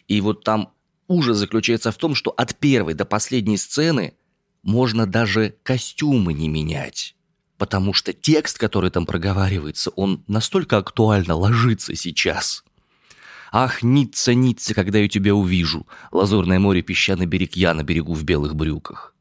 И 0.09 0.21
вот 0.21 0.45
там 0.45 0.71
ужас 1.09 1.37
заключается 1.37 1.93
в 1.93 1.97
том, 1.97 2.15
что 2.15 2.31
от 2.31 2.55
первой 2.57 2.95
до 2.95 3.05
последней 3.05 3.57
сцены 3.57 4.15
можно 4.63 5.07
даже 5.07 5.57
костюмы 5.63 6.33
не 6.33 6.49
менять. 6.49 7.15
Потому 7.59 7.93
что 7.93 8.13
текст, 8.13 8.59
который 8.59 8.91
там 8.91 9.07
проговаривается, 9.07 9.91
он 9.91 10.25
настолько 10.27 10.79
актуально 10.79 11.35
ложится 11.35 11.95
сейчас. 11.95 12.65
Ах, 13.53 13.83
Ницца, 13.83 14.35
Ницца, 14.35 14.75
когда 14.75 14.99
я 14.99 15.09
тебя 15.09 15.35
увижу, 15.35 15.87
лазурное 16.11 16.59
море, 16.59 16.83
песчаный 16.83 17.27
берег, 17.27 17.55
я 17.55 17.73
на 17.75 17.85
берегу 17.85 18.15
в 18.15 18.25
белых 18.25 18.57
брюках. 18.57 19.14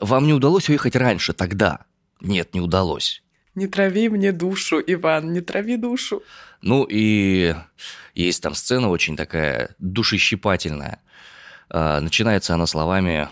Вам 0.00 0.26
не 0.26 0.32
удалось 0.32 0.68
уехать 0.68 0.96
раньше, 0.96 1.32
тогда? 1.32 1.84
Нет, 2.20 2.54
не 2.54 2.60
удалось. 2.60 3.22
Не 3.54 3.66
трави 3.66 4.08
мне 4.08 4.32
душу, 4.32 4.82
Иван, 4.84 5.32
не 5.32 5.40
трави 5.40 5.76
душу. 5.76 6.22
Ну 6.62 6.86
и 6.88 7.54
есть 8.14 8.42
там 8.42 8.54
сцена 8.54 8.88
очень 8.88 9.16
такая 9.16 9.74
душещипательная. 9.78 11.00
А, 11.68 12.00
начинается 12.00 12.54
она 12.54 12.66
словами 12.66 13.28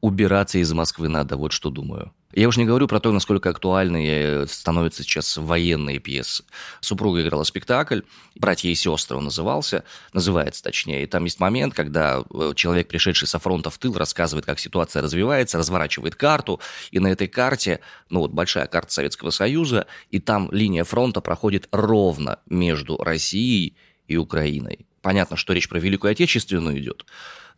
«убираться 0.00 0.58
из 0.58 0.72
Москвы 0.72 1.08
надо», 1.08 1.36
вот 1.36 1.52
что 1.52 1.70
думаю. 1.70 2.12
Я 2.36 2.48
уж 2.48 2.56
не 2.56 2.64
говорю 2.64 2.88
про 2.88 2.98
то, 2.98 3.12
насколько 3.12 3.50
актуальны 3.50 4.44
становятся 4.48 5.04
сейчас 5.04 5.36
военные 5.36 6.00
пьесы. 6.00 6.44
Супруга 6.80 7.22
играла 7.22 7.44
спектакль, 7.44 8.00
«Братья 8.34 8.68
и 8.68 8.74
сестры» 8.74 9.16
он 9.16 9.24
назывался, 9.24 9.84
называется 10.12 10.62
точнее. 10.64 11.04
И 11.04 11.06
там 11.06 11.24
есть 11.24 11.38
момент, 11.38 11.74
когда 11.74 12.24
э, 12.28 12.52
человек, 12.56 12.88
пришедший 12.88 13.28
со 13.28 13.38
фронта 13.38 13.70
в 13.70 13.78
тыл, 13.78 13.94
рассказывает, 13.94 14.46
как 14.46 14.58
ситуация 14.58 15.00
развивается, 15.00 15.58
разворачивает 15.58 16.16
карту, 16.16 16.60
и 16.90 16.98
на 16.98 17.06
этой 17.06 17.28
карте, 17.28 17.78
ну 18.10 18.20
вот 18.20 18.32
большая 18.32 18.66
карта 18.66 18.92
Советского 18.92 19.30
Союза, 19.30 19.86
и 20.10 20.18
там 20.18 20.48
линия 20.50 20.82
фронта 20.82 21.20
проходит 21.20 21.68
ровно 21.70 22.40
между 22.46 22.96
Россией 22.96 23.76
и 24.08 24.16
Украиной. 24.16 24.86
Понятно, 25.02 25.36
что 25.36 25.52
речь 25.52 25.68
про 25.68 25.78
Великую 25.78 26.10
Отечественную 26.10 26.80
идет, 26.80 27.06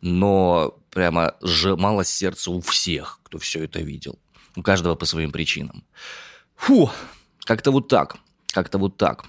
но 0.01 0.77
прямо 0.91 1.35
сжимало 1.41 2.03
сердце 2.03 2.51
у 2.51 2.61
всех, 2.61 3.19
кто 3.23 3.39
все 3.39 3.63
это 3.63 3.79
видел. 3.79 4.19
У 4.57 4.63
каждого 4.63 4.95
по 4.95 5.05
своим 5.05 5.31
причинам. 5.31 5.83
Фу, 6.55 6.89
как-то 7.45 7.71
вот 7.71 7.87
так. 7.87 8.17
Как-то 8.47 8.79
вот 8.79 8.97
так. 8.97 9.25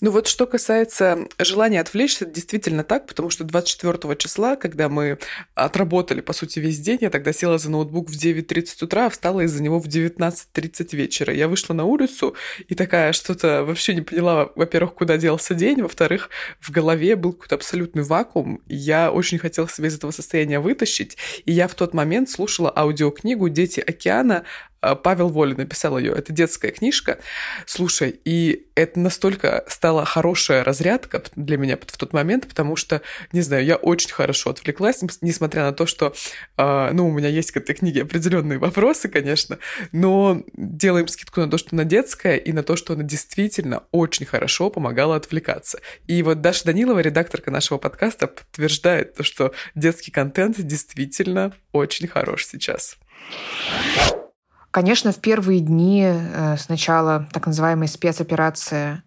Ну 0.00 0.10
вот 0.10 0.26
что 0.26 0.46
касается 0.46 1.26
желания 1.38 1.80
отвлечься, 1.80 2.24
это 2.24 2.34
действительно 2.34 2.84
так, 2.84 3.06
потому 3.06 3.30
что 3.30 3.44
24 3.44 4.16
числа, 4.16 4.56
когда 4.56 4.88
мы 4.88 5.18
отработали, 5.54 6.20
по 6.20 6.32
сути, 6.32 6.58
весь 6.58 6.80
день, 6.80 6.98
я 7.00 7.10
тогда 7.10 7.32
села 7.32 7.58
за 7.58 7.70
ноутбук 7.70 8.10
в 8.10 8.12
9.30 8.12 8.84
утра, 8.84 9.06
а 9.06 9.10
встала 9.10 9.40
из-за 9.40 9.62
него 9.62 9.78
в 9.78 9.86
19.30 9.86 10.96
вечера. 10.96 11.34
Я 11.34 11.48
вышла 11.48 11.74
на 11.74 11.84
улицу 11.84 12.34
и 12.68 12.74
такая 12.74 13.12
что-то 13.12 13.64
вообще 13.64 13.94
не 13.94 14.02
поняла, 14.02 14.50
во-первых, 14.54 14.94
куда 14.94 15.16
делся 15.16 15.54
день, 15.54 15.82
во-вторых, 15.82 16.30
в 16.60 16.70
голове 16.70 17.16
был 17.16 17.32
какой-то 17.32 17.54
абсолютный 17.56 18.02
вакуум, 18.02 18.62
я 18.66 19.10
очень 19.10 19.38
хотела 19.38 19.68
себя 19.68 19.88
из 19.88 19.96
этого 19.96 20.10
состояния 20.10 20.60
вытащить, 20.60 21.16
и 21.44 21.52
я 21.52 21.68
в 21.68 21.74
тот 21.74 21.94
момент 21.94 22.30
слушала 22.30 22.72
аудиокнигу 22.74 23.48
«Дети 23.48 23.80
океана» 23.80 24.44
Павел 24.80 25.28
Воля 25.28 25.54
написал 25.56 25.98
ее. 25.98 26.12
Это 26.12 26.32
детская 26.32 26.70
книжка. 26.70 27.18
Слушай, 27.66 28.18
и 28.24 28.66
это 28.74 28.98
настолько 28.98 29.64
стала 29.68 30.04
хорошая 30.04 30.64
разрядка 30.64 31.22
для 31.36 31.58
меня 31.58 31.76
в 31.76 31.96
тот 31.96 32.12
момент, 32.12 32.48
потому 32.48 32.76
что, 32.76 33.02
не 33.32 33.42
знаю, 33.42 33.64
я 33.64 33.76
очень 33.76 34.10
хорошо 34.10 34.50
отвлеклась, 34.50 35.00
несмотря 35.20 35.64
на 35.64 35.72
то, 35.72 35.86
что, 35.86 36.14
э, 36.56 36.90
ну, 36.92 37.08
у 37.08 37.12
меня 37.12 37.28
есть 37.28 37.52
к 37.52 37.58
этой 37.58 37.74
книге 37.74 38.02
определенные 38.02 38.58
вопросы, 38.58 39.08
конечно, 39.08 39.58
но 39.92 40.42
делаем 40.54 41.08
скидку 41.08 41.40
на 41.40 41.50
то, 41.50 41.58
что 41.58 41.70
она 41.72 41.84
детская, 41.84 42.36
и 42.36 42.52
на 42.52 42.62
то, 42.62 42.76
что 42.76 42.94
она 42.94 43.02
действительно 43.02 43.84
очень 43.90 44.26
хорошо 44.26 44.70
помогала 44.70 45.16
отвлекаться. 45.16 45.80
И 46.06 46.22
вот 46.22 46.40
Даша 46.40 46.64
Данилова, 46.64 47.00
редакторка 47.00 47.50
нашего 47.50 47.78
подкаста, 47.78 48.28
подтверждает 48.28 49.14
то, 49.14 49.22
что 49.22 49.52
детский 49.74 50.10
контент 50.10 50.60
действительно 50.60 51.52
очень 51.72 52.08
хорош 52.08 52.46
сейчас. 52.46 52.96
Конечно, 54.70 55.10
в 55.10 55.18
первые 55.18 55.60
дни 55.60 56.04
э, 56.04 56.56
сначала 56.56 57.26
так 57.32 57.46
называемой 57.46 57.88
спецоперации 57.88 59.02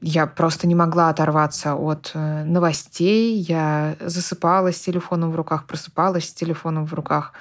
я 0.00 0.26
просто 0.26 0.66
не 0.66 0.74
могла 0.74 1.10
оторваться 1.10 1.74
от 1.74 2.10
э, 2.14 2.44
новостей. 2.44 3.36
Я 3.36 3.96
засыпала 4.00 4.72
с 4.72 4.80
телефоном 4.80 5.30
в 5.30 5.36
руках, 5.36 5.66
просыпалась 5.66 6.28
с 6.28 6.32
телефоном 6.32 6.86
в 6.86 6.94
руках. 6.94 7.34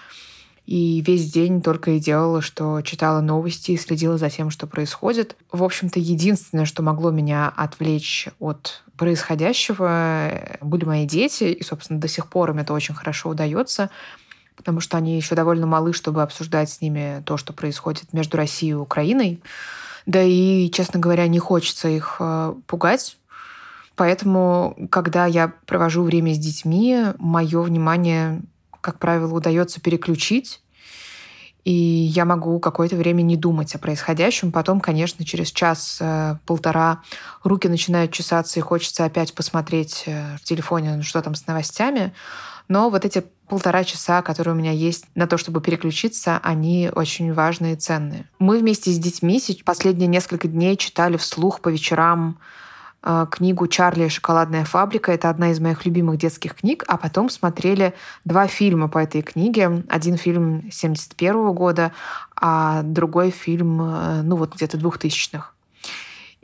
И 0.67 1.01
весь 1.01 1.31
день 1.31 1.61
только 1.61 1.91
и 1.91 1.99
делала, 1.99 2.41
что 2.41 2.81
читала 2.81 3.21
новости 3.21 3.71
и 3.71 3.77
следила 3.77 4.17
за 4.17 4.29
тем, 4.29 4.51
что 4.51 4.67
происходит. 4.67 5.35
В 5.51 5.63
общем-то, 5.63 5.99
единственное, 5.99 6.65
что 6.65 6.83
могло 6.83 7.11
меня 7.11 7.51
отвлечь 7.55 8.27
от 8.39 8.83
происходящего, 8.95 10.31
были 10.61 10.85
мои 10.85 11.05
дети. 11.07 11.45
И, 11.45 11.63
собственно, 11.63 11.99
до 11.99 12.07
сих 12.07 12.27
пор 12.27 12.51
им 12.51 12.59
это 12.59 12.73
очень 12.73 12.93
хорошо 12.93 13.29
удается. 13.29 13.89
Потому 14.55 14.79
что 14.79 14.97
они 14.97 15.15
еще 15.15 15.35
довольно 15.35 15.67
малы, 15.67 15.93
чтобы 15.93 16.21
обсуждать 16.21 16.69
с 16.69 16.81
ними 16.81 17.23
то, 17.25 17.37
что 17.37 17.53
происходит 17.53 18.13
между 18.13 18.37
Россией 18.37 18.71
и 18.71 18.75
Украиной. 18.75 19.41
Да 20.05 20.21
и, 20.21 20.69
честно 20.71 20.99
говоря, 20.99 21.27
не 21.27 21.39
хочется 21.39 21.87
их 21.87 22.17
э, 22.19 22.53
пугать. 22.67 23.17
Поэтому, 23.95 24.75
когда 24.89 25.25
я 25.25 25.53
провожу 25.65 26.03
время 26.03 26.33
с 26.33 26.39
детьми, 26.39 27.05
мое 27.19 27.61
внимание, 27.61 28.41
как 28.81 28.97
правило, 28.99 29.33
удается 29.33 29.79
переключить. 29.79 30.61
И 31.63 31.71
я 31.71 32.25
могу 32.25 32.59
какое-то 32.59 32.95
время 32.95 33.21
не 33.21 33.37
думать 33.37 33.75
о 33.75 33.79
происходящем. 33.79 34.51
Потом, 34.51 34.81
конечно, 34.81 35.23
через 35.23 35.51
час-полтора 35.51 37.01
э, 37.03 37.47
руки 37.47 37.67
начинают 37.67 38.11
чесаться, 38.11 38.59
и 38.59 38.63
хочется 38.63 39.05
опять 39.05 39.35
посмотреть 39.35 40.05
э, 40.07 40.37
в 40.37 40.43
телефоне, 40.43 41.03
что 41.03 41.21
там 41.21 41.35
с 41.35 41.45
новостями. 41.45 42.13
Но 42.67 42.89
вот 42.89 43.05
эти 43.05 43.23
полтора 43.51 43.83
часа, 43.83 44.21
которые 44.21 44.53
у 44.53 44.57
меня 44.57 44.71
есть 44.71 45.07
на 45.13 45.27
то, 45.27 45.37
чтобы 45.37 45.59
переключиться, 45.59 46.39
они 46.41 46.89
очень 46.95 47.33
важные 47.33 47.73
и 47.73 47.75
ценные. 47.75 48.23
Мы 48.39 48.57
вместе 48.57 48.91
с 48.91 48.97
детьми 48.97 49.41
последние 49.65 50.07
несколько 50.07 50.47
дней 50.47 50.77
читали 50.77 51.17
вслух 51.17 51.59
по 51.59 51.67
вечерам 51.67 52.39
э, 53.03 53.25
книгу 53.29 53.67
«Чарли 53.67 54.05
и 54.05 54.09
шоколадная 54.09 54.63
фабрика». 54.63 55.11
Это 55.11 55.29
одна 55.29 55.51
из 55.51 55.59
моих 55.59 55.85
любимых 55.85 56.17
детских 56.17 56.55
книг. 56.55 56.85
А 56.87 56.95
потом 56.95 57.29
смотрели 57.29 57.93
два 58.23 58.47
фильма 58.47 58.87
по 58.87 58.99
этой 58.99 59.21
книге. 59.21 59.83
Один 59.89 60.15
фильм 60.15 60.71
71 60.71 61.51
года, 61.51 61.91
а 62.37 62.83
другой 62.83 63.31
фильм, 63.31 63.81
э, 63.81 64.21
ну 64.21 64.37
вот 64.37 64.55
где-то 64.55 64.77
2000-х. 64.77 65.51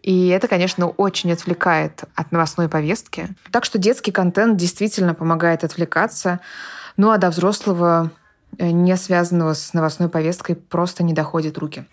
И 0.02 0.28
это, 0.28 0.50
конечно, 0.50 0.88
очень 0.88 1.32
отвлекает 1.32 2.04
от 2.16 2.34
новостной 2.34 2.68
повестки. 2.68 3.30
Так 3.52 3.64
что 3.64 3.78
детский 3.78 4.12
контент 4.12 4.58
действительно 4.58 5.14
помогает 5.14 5.64
отвлекаться. 5.64 6.42
Ну 6.98 7.12
а 7.12 7.18
до 7.18 7.30
взрослого, 7.30 8.12
э, 8.58 8.72
не 8.72 8.98
связанного 8.98 9.54
с 9.54 9.74
новостной 9.74 10.10
повесткой, 10.10 10.56
просто 10.56 11.04
не 11.04 11.14
доходят 11.14 11.58
руки. 11.58 11.86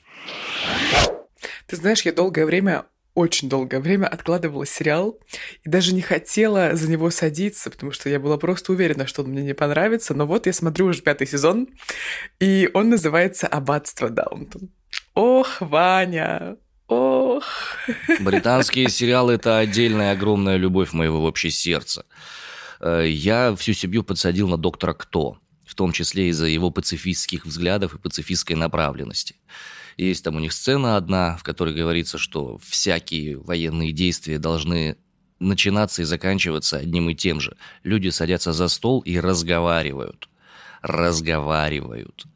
Ты 1.67 1.77
знаешь, 1.77 2.03
я 2.03 2.13
долгое 2.13 2.47
время 2.47 2.85
очень 3.15 3.49
долгое 3.49 3.79
время 3.81 4.07
откладывала 4.07 4.67
сериал 4.67 5.19
и 5.63 5.71
даже 5.71 5.95
не 5.95 6.03
хотела 6.03 6.75
за 6.75 6.91
него 6.91 7.11
садиться, 7.11 7.71
потому 7.71 7.93
что 7.93 8.09
я 8.09 8.19
была 8.19 8.39
просто 8.39 8.73
уверена, 8.73 9.07
что 9.07 9.23
он 9.23 9.31
мне 9.31 9.43
не 9.43 9.55
понравится. 9.55 10.15
Но 10.15 10.27
вот 10.27 10.47
я 10.47 10.53
смотрю 10.53 10.87
уже 10.87 11.01
пятый 11.01 11.27
сезон, 11.27 11.69
и 12.41 12.69
он 12.75 12.91
называется 12.91 13.47
«Аббатство 13.47 14.11
Даунтон». 14.11 14.71
Ох, 15.15 15.61
Ваня, 15.61 16.57
ох. 16.89 17.45
Британские 18.19 18.89
сериалы– 18.89 19.35
это 19.35 19.59
отдельная 19.59 20.13
огромная 20.13 20.57
любовь 20.57 20.93
моего 20.93 21.23
вообще 21.23 21.51
сердца. 21.51 22.05
Э, 22.85 23.09
я 23.09 23.57
всю 23.57 23.73
семью 23.73 24.05
подсадил 24.05 24.47
на 24.47 24.59
«Доктора 24.59 24.93
Кто», 24.93 25.39
в 25.67 25.75
том 25.75 25.93
числе 25.93 26.29
из-за 26.29 26.47
его 26.47 26.71
пацифистских 26.71 27.47
взглядов 27.47 27.95
и 27.95 27.99
пацифистской 27.99 28.57
направленности. 28.57 29.37
Есть 29.97 30.23
там 30.23 30.37
у 30.37 30.41
них 30.41 30.53
сцена 30.53 30.97
одна, 30.97 31.37
в 31.37 31.43
которой 31.43 31.75
говорится, 31.75 32.19
что 32.19 32.59
всякие 32.59 33.39
военные 33.39 33.93
действия 33.93 34.39
должны 34.39 34.97
начинаться 35.39 36.03
и 36.03 36.05
заканчиваться 36.05 36.77
одним 36.77 37.09
и 37.09 37.15
тем 37.15 37.41
же. 37.41 37.57
Люди 37.85 38.11
садятся 38.11 38.53
за 38.53 38.69
стол 38.69 39.01
и 39.01 39.19
разговаривают. 39.19 40.29
Разговаривают. 40.85 42.27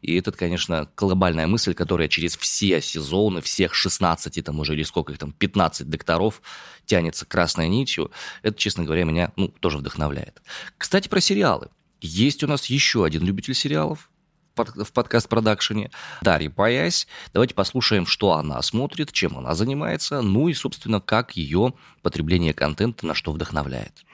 И 0.00 0.16
это, 0.16 0.32
конечно, 0.32 0.88
глобальная 0.96 1.46
мысль, 1.46 1.74
которая 1.74 2.08
через 2.08 2.38
все 2.38 2.80
сезоны, 2.80 3.42
всех 3.42 3.74
16 3.74 4.42
там 4.42 4.60
уже, 4.60 4.72
или 4.72 4.82
сколько 4.82 5.12
их 5.12 5.18
там, 5.18 5.32
15 5.32 5.90
докторов 5.90 6.40
тянется 6.86 7.26
красной 7.26 7.68
нитью. 7.68 8.10
Это, 8.42 8.56
честно 8.56 8.84
говоря, 8.84 9.04
меня 9.04 9.32
ну, 9.36 9.48
тоже 9.48 9.76
вдохновляет. 9.76 10.40
Кстати, 10.78 11.08
про 11.08 11.20
сериалы. 11.20 11.68
Есть 12.00 12.42
у 12.42 12.46
нас 12.46 12.64
еще 12.66 13.04
один 13.04 13.24
любитель 13.24 13.52
сериалов, 13.52 14.08
в 14.56 14.92
подкаст-продакшене. 14.92 15.90
Дарья 16.22 16.48
Паясь. 16.48 17.06
Давайте 17.34 17.54
послушаем, 17.54 18.06
что 18.06 18.32
она 18.32 18.60
смотрит, 18.62 19.12
чем 19.12 19.36
она 19.36 19.54
занимается, 19.54 20.22
ну 20.22 20.48
и, 20.48 20.54
собственно, 20.54 21.00
как 21.00 21.36
ее 21.36 21.74
потребление 22.00 22.54
контента 22.54 23.06
на 23.06 23.14
что 23.14 23.32
вдохновляет. 23.32 24.04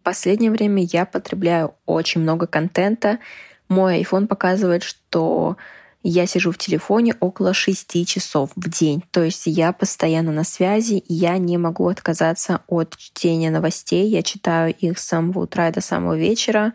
В 0.00 0.02
последнее 0.02 0.50
время 0.50 0.82
я 0.84 1.04
потребляю 1.04 1.74
очень 1.86 2.20
много 2.20 2.46
контента. 2.46 3.18
Мой 3.68 4.00
iPhone 4.02 4.26
показывает, 4.26 4.82
что 4.82 5.56
я 6.02 6.26
сижу 6.26 6.52
в 6.52 6.58
телефоне 6.58 7.14
около 7.20 7.52
6 7.52 8.06
часов 8.06 8.50
в 8.54 8.70
день. 8.70 9.02
То 9.10 9.22
есть 9.22 9.42
я 9.46 9.72
постоянно 9.72 10.32
на 10.32 10.44
связи, 10.44 10.94
и 10.94 11.12
я 11.12 11.36
не 11.38 11.58
могу 11.58 11.88
отказаться 11.88 12.62
от 12.68 12.96
чтения 12.96 13.50
новостей. 13.50 14.08
Я 14.08 14.22
читаю 14.22 14.72
их 14.74 14.98
с 14.98 15.06
самого 15.06 15.40
утра 15.40 15.68
и 15.68 15.72
до 15.72 15.80
самого 15.80 16.16
вечера 16.16 16.72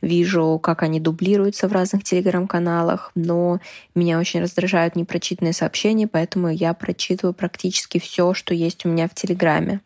вижу, 0.00 0.58
как 0.60 0.82
они 0.82 0.98
дублируются 1.00 1.68
в 1.68 1.72
разных 1.72 2.02
телеграм-каналах, 2.02 3.12
но 3.14 3.60
меня 3.94 4.18
очень 4.18 4.40
раздражают 4.40 4.96
непрочитанные 4.96 5.52
сообщения, 5.52 6.08
поэтому 6.08 6.48
я 6.48 6.74
прочитываю 6.74 7.34
практически 7.34 7.98
все, 7.98 8.34
что 8.34 8.52
есть 8.52 8.84
у 8.84 8.88
меня 8.88 9.08
в 9.08 9.14
Телеграме. 9.14 9.80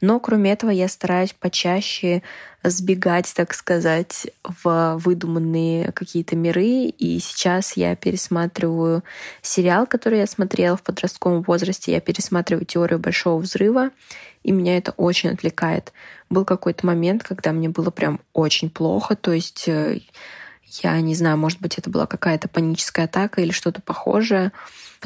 Но 0.00 0.20
кроме 0.20 0.52
этого 0.52 0.70
я 0.70 0.88
стараюсь 0.88 1.32
почаще 1.32 2.22
сбегать, 2.62 3.32
так 3.34 3.54
сказать, 3.54 4.26
в 4.42 4.98
выдуманные 4.98 5.92
какие-то 5.92 6.36
миры. 6.36 6.86
И 6.86 7.18
сейчас 7.18 7.76
я 7.76 7.96
пересматриваю 7.96 9.04
сериал, 9.40 9.86
который 9.86 10.18
я 10.18 10.26
смотрела 10.26 10.76
в 10.76 10.82
подростковом 10.82 11.42
возрасте. 11.42 11.92
Я 11.92 12.00
пересматриваю 12.00 12.66
теорию 12.66 12.98
большого 12.98 13.40
взрыва, 13.40 13.90
и 14.42 14.52
меня 14.52 14.76
это 14.76 14.92
очень 14.92 15.30
отвлекает. 15.30 15.92
Был 16.28 16.44
какой-то 16.44 16.86
момент, 16.86 17.22
когда 17.22 17.52
мне 17.52 17.68
было 17.68 17.90
прям 17.90 18.20
очень 18.32 18.68
плохо, 18.68 19.16
то 19.16 19.32
есть 19.32 19.68
э, 19.68 20.00
я 20.82 21.00
не 21.00 21.14
знаю, 21.14 21.38
может 21.38 21.60
быть, 21.60 21.78
это 21.78 21.88
была 21.90 22.06
какая-то 22.06 22.48
паническая 22.48 23.06
атака 23.06 23.40
или 23.40 23.52
что-то 23.52 23.80
похожее, 23.80 24.52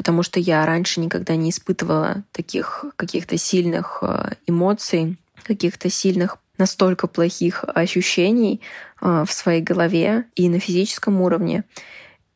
потому 0.01 0.23
что 0.23 0.39
я 0.39 0.65
раньше 0.65 0.99
никогда 0.99 1.35
не 1.35 1.51
испытывала 1.51 2.23
таких 2.31 2.85
каких-то 2.95 3.37
сильных 3.37 3.99
э, 4.01 4.31
эмоций, 4.47 5.17
каких-то 5.43 5.91
сильных 5.91 6.39
настолько 6.57 7.05
плохих 7.05 7.63
ощущений 7.67 8.61
э, 8.99 9.25
в 9.27 9.31
своей 9.31 9.61
голове 9.61 10.25
и 10.33 10.49
на 10.49 10.59
физическом 10.59 11.21
уровне. 11.21 11.65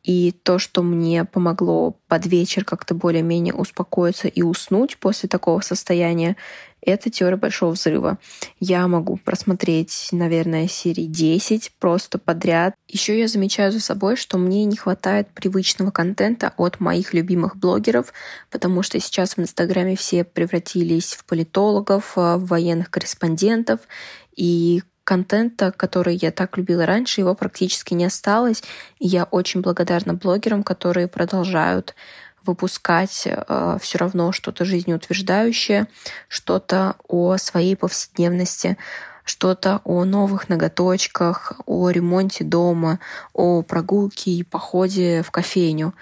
И 0.06 0.30
то, 0.30 0.60
что 0.60 0.84
мне 0.84 1.24
помогло 1.24 1.96
под 2.06 2.26
вечер 2.26 2.64
как-то 2.64 2.94
более-менее 2.94 3.52
успокоиться 3.52 4.28
и 4.28 4.40
уснуть 4.40 4.98
после 4.98 5.28
такого 5.28 5.60
состояния, 5.60 6.36
это 6.80 7.10
теория 7.10 7.36
большого 7.36 7.72
взрыва. 7.72 8.18
Я 8.60 8.86
могу 8.86 9.16
просмотреть, 9.16 10.10
наверное, 10.12 10.68
серии 10.68 11.06
10 11.06 11.72
просто 11.80 12.18
подряд. 12.18 12.76
Еще 12.86 13.18
я 13.18 13.26
замечаю 13.26 13.72
за 13.72 13.80
собой, 13.80 14.14
что 14.14 14.38
мне 14.38 14.64
не 14.64 14.76
хватает 14.76 15.28
привычного 15.34 15.90
контента 15.90 16.54
от 16.56 16.78
моих 16.78 17.12
любимых 17.12 17.56
блогеров, 17.56 18.12
потому 18.48 18.84
что 18.84 19.00
сейчас 19.00 19.36
в 19.36 19.40
Инстаграме 19.40 19.96
все 19.96 20.22
превратились 20.22 21.14
в 21.14 21.24
политологов, 21.24 22.12
в 22.14 22.38
военных 22.46 22.90
корреспондентов, 22.90 23.80
и 24.36 24.84
контента, 25.06 25.72
который 25.72 26.16
я 26.16 26.32
так 26.32 26.58
любила 26.58 26.84
раньше, 26.84 27.22
его 27.22 27.34
практически 27.34 27.94
не 27.94 28.04
осталось. 28.04 28.62
И 28.98 29.06
я 29.06 29.24
очень 29.24 29.62
благодарна 29.62 30.12
блогерам, 30.12 30.62
которые 30.62 31.08
продолжают 31.08 31.94
выпускать 32.44 33.22
э, 33.26 33.78
все 33.80 33.98
равно 33.98 34.32
что-то 34.32 34.64
жизнеутверждающее, 34.64 35.86
что-то 36.28 36.96
о 37.08 37.36
своей 37.38 37.76
повседневности, 37.76 38.76
что-то 39.24 39.80
о 39.84 40.04
новых 40.04 40.48
ноготочках, 40.48 41.52
о 41.66 41.90
ремонте 41.90 42.44
дома, 42.44 42.98
о 43.32 43.62
прогулке 43.62 44.30
и 44.30 44.42
походе 44.42 45.22
в 45.22 45.30
кофейню. 45.30 45.94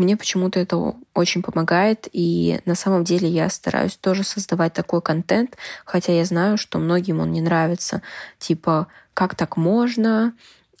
Мне 0.00 0.16
почему-то 0.16 0.58
это 0.58 0.94
очень 1.12 1.42
помогает, 1.42 2.08
и 2.10 2.62
на 2.64 2.74
самом 2.74 3.04
деле 3.04 3.28
я 3.28 3.50
стараюсь 3.50 3.98
тоже 3.98 4.24
создавать 4.24 4.72
такой 4.72 5.02
контент, 5.02 5.58
хотя 5.84 6.14
я 6.14 6.24
знаю, 6.24 6.56
что 6.56 6.78
многим 6.78 7.20
он 7.20 7.32
не 7.32 7.42
нравится. 7.42 8.00
Типа, 8.38 8.86
как 9.12 9.34
так 9.34 9.58
можно? 9.58 10.32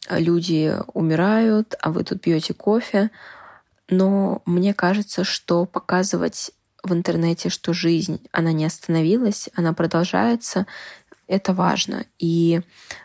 Люди 0.08 0.74
умирают, 0.94 1.74
а 1.82 1.92
вы 1.92 2.02
тут 2.02 2.22
пьете 2.22 2.54
кофе. 2.54 3.10
Но 3.90 4.40
мне 4.46 4.72
кажется, 4.72 5.22
что 5.22 5.66
показывать 5.66 6.52
в 6.82 6.94
интернете, 6.94 7.50
что 7.50 7.74
жизнь, 7.74 8.22
она 8.32 8.52
не 8.52 8.64
остановилась, 8.64 9.50
она 9.54 9.74
продолжается, 9.74 10.66
это 11.30 11.54
важно. 11.54 12.06
И 12.18 12.60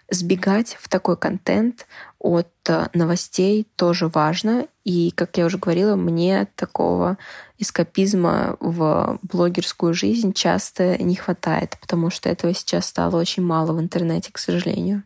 сбегать 0.10 0.78
в 0.82 0.90
такой 0.90 1.16
контент 1.16 1.88
от 2.18 2.50
э, 2.68 2.88
новостей 2.94 3.68
тоже 3.76 4.08
важно. 4.08 4.68
И, 4.84 5.12
как 5.12 5.38
я 5.38 5.46
уже 5.46 5.60
говорила, 5.60 5.96
мне 5.96 6.48
такого 6.56 7.18
эскапизма 7.60 8.58
в 8.60 9.20
блогерскую 9.22 9.94
жизнь 9.94 10.34
часто 10.34 11.02
не 11.02 11.16
хватает, 11.16 11.78
потому 11.80 12.10
что 12.10 12.28
этого 12.28 12.54
сейчас 12.54 12.88
стало 12.88 13.18
очень 13.18 13.44
мало 13.44 13.74
в 13.74 13.80
интернете, 13.80 14.32
к 14.32 14.40
сожалению. 14.40 15.04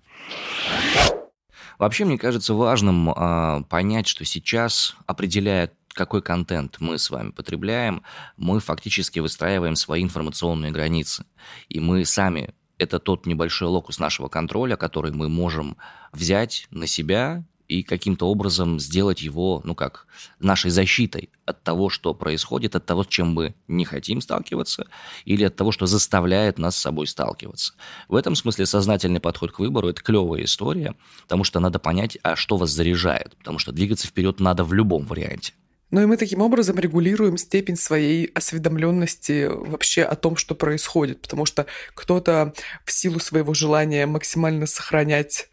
Вообще, 1.77 2.05
мне 2.05 2.17
кажется 2.17 2.53
важным 2.53 3.10
э, 3.10 3.63
понять, 3.69 4.08
что 4.08 4.23
сейчас, 4.23 4.95
определяя 5.08 5.71
какой 5.93 6.21
контент 6.21 6.77
мы 6.79 6.97
с 6.97 7.10
вами 7.10 7.32
потребляем, 7.32 8.03
мы 8.38 8.62
фактически 8.62 9.19
выстраиваем 9.19 9.75
свои 9.75 10.03
информационные 10.03 10.71
границы. 10.71 11.25
И 11.67 11.82
мы 11.82 12.05
сами 12.05 12.53
это 12.79 12.99
тот 12.99 13.25
небольшой 13.25 13.67
локус 13.67 13.99
нашего 13.99 14.29
контроля, 14.29 14.75
который 14.75 15.11
мы 15.11 15.29
можем 15.29 15.77
взять 16.11 16.67
на 16.71 16.87
себя 16.87 17.43
и 17.67 17.83
каким-то 17.83 18.27
образом 18.27 18.79
сделать 18.79 19.21
его, 19.21 19.61
ну 19.63 19.75
как, 19.75 20.07
нашей 20.39 20.71
защитой 20.71 21.29
от 21.45 21.61
того, 21.63 21.89
что 21.89 22.15
происходит, 22.15 22.75
от 22.75 22.85
того, 22.85 23.03
с 23.03 23.07
чем 23.07 23.31
мы 23.31 23.53
не 23.67 23.85
хотим 23.85 24.21
сталкиваться, 24.21 24.87
или 25.23 25.43
от 25.43 25.55
того, 25.55 25.71
что 25.71 25.85
заставляет 25.85 26.57
нас 26.57 26.75
с 26.75 26.81
собой 26.81 27.05
сталкиваться. 27.05 27.73
В 28.07 28.15
этом 28.15 28.35
смысле 28.35 28.65
сознательный 28.65 29.19
подход 29.19 29.51
к 29.51 29.59
выбору– 29.59 29.87
это 29.89 30.01
клевая 30.01 30.45
история, 30.45 30.95
потому 31.21 31.43
что 31.43 31.59
надо 31.59 31.77
понять, 31.77 32.17
а 32.23 32.35
что 32.35 32.57
вас 32.57 32.71
заряжает, 32.71 33.37
потому 33.37 33.59
что 33.59 33.71
двигаться 33.71 34.07
вперед 34.07 34.39
надо 34.39 34.63
в 34.63 34.73
любом 34.73 35.05
варианте. 35.05 35.53
Ну 35.91 36.02
и 36.02 36.06
мы 36.06 36.17
таким 36.17 36.41
образом 36.41 36.78
регулируем 36.78 37.38
степень 37.38 37.75
своей 37.75 38.25
осведомленности 38.28 39.47
вообще 39.47 40.04
о 40.04 40.15
том, 40.15 40.36
что 40.36 40.54
происходит, 40.54 41.21
потому 41.21 41.45
что 41.45 41.65
кто-то 41.95 42.54
в 42.86 42.91
силу 42.91 43.19
своего 43.19 43.54
желания 43.54 44.06
максимально 44.06 44.67
сохранять 44.67 45.48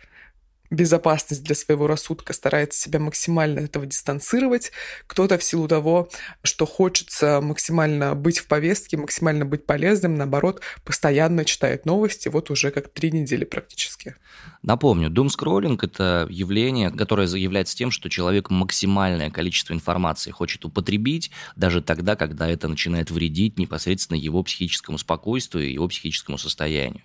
безопасность 0.70 1.42
для 1.42 1.54
своего 1.54 1.86
рассудка, 1.86 2.32
старается 2.32 2.80
себя 2.80 2.98
максимально 2.98 3.60
этого 3.60 3.86
дистанцировать. 3.86 4.72
Кто-то 5.06 5.38
в 5.38 5.42
силу 5.44 5.68
того, 5.68 6.08
что 6.42 6.66
хочется 6.66 7.40
максимально 7.40 8.14
быть 8.14 8.38
в 8.38 8.46
повестке, 8.46 8.96
максимально 8.96 9.44
быть 9.44 9.66
полезным, 9.66 10.16
наоборот, 10.16 10.60
постоянно 10.84 11.44
читает 11.44 11.86
новости, 11.86 12.28
вот 12.28 12.50
уже 12.50 12.70
как 12.70 12.88
три 12.88 13.10
недели 13.10 13.44
практически. 13.44 14.16
Напомню, 14.62 15.10
doom-скроллинг– 15.10 15.78
это 15.84 16.26
явление, 16.30 16.90
которое 16.90 17.26
заявляется 17.26 17.76
тем, 17.76 17.90
что 17.90 18.08
человек 18.08 18.50
максимальное 18.50 19.30
количество 19.30 19.72
информации 19.72 20.30
хочет 20.30 20.64
употребить, 20.64 21.30
даже 21.54 21.82
тогда, 21.82 22.16
когда 22.16 22.48
это 22.48 22.68
начинает 22.68 23.10
вредить 23.10 23.58
непосредственно 23.58 24.16
его 24.16 24.42
психическому 24.42 24.98
спокойствию 24.98 25.68
и 25.68 25.72
его 25.72 25.88
психическому 25.88 26.38
состоянию. 26.38 27.02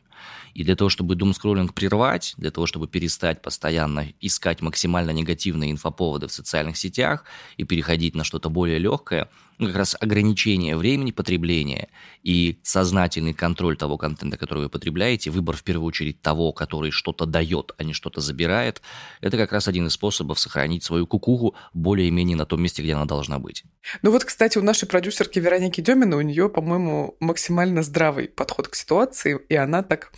И 0.53 0.63
для 0.63 0.75
того, 0.75 0.89
чтобы 0.89 1.15
думскроллинг 1.15 1.73
прервать, 1.73 2.33
для 2.37 2.51
того, 2.51 2.67
чтобы 2.67 2.87
перестать 2.87 3.41
постоянно 3.51 4.07
искать 4.21 4.61
максимально 4.61 5.11
негативные 5.11 5.71
инфоповоды 5.71 6.27
в 6.27 6.31
социальных 6.31 6.77
сетях 6.77 7.25
и 7.57 7.65
переходить 7.65 8.15
на 8.15 8.23
что-то 8.23 8.49
более 8.49 8.79
легкое, 8.79 9.27
ну, 9.57 9.67
как 9.67 9.75
раз 9.75 9.97
ограничение 9.99 10.77
времени 10.77 11.11
потребления 11.11 11.89
и 12.23 12.59
сознательный 12.63 13.33
контроль 13.33 13.75
того 13.75 13.97
контента, 13.97 14.37
который 14.37 14.63
вы 14.63 14.69
потребляете, 14.69 15.31
выбор 15.31 15.57
в 15.57 15.63
первую 15.63 15.85
очередь 15.85 16.21
того, 16.21 16.53
который 16.53 16.91
что-то 16.91 17.25
дает, 17.25 17.73
а 17.77 17.83
не 17.83 17.91
что-то 17.91 18.21
забирает, 18.21 18.81
это 19.19 19.35
как 19.35 19.51
раз 19.51 19.67
один 19.67 19.87
из 19.87 19.93
способов 19.93 20.39
сохранить 20.39 20.85
свою 20.85 21.05
кукуху 21.05 21.53
более-менее 21.73 22.37
на 22.37 22.45
том 22.45 22.61
месте, 22.61 22.81
где 22.81 22.93
она 22.93 23.03
должна 23.03 23.37
быть. 23.37 23.65
Ну 24.01 24.11
вот, 24.11 24.23
кстати, 24.23 24.57
у 24.59 24.63
нашей 24.63 24.87
продюсерки 24.87 25.39
Вероники 25.39 25.81
Демина, 25.81 26.15
у 26.15 26.21
нее, 26.21 26.47
по-моему, 26.47 27.17
максимально 27.19 27.83
здравый 27.83 28.29
подход 28.29 28.69
к 28.69 28.75
ситуации, 28.75 29.41
и 29.49 29.55
она 29.55 29.83
так 29.83 30.13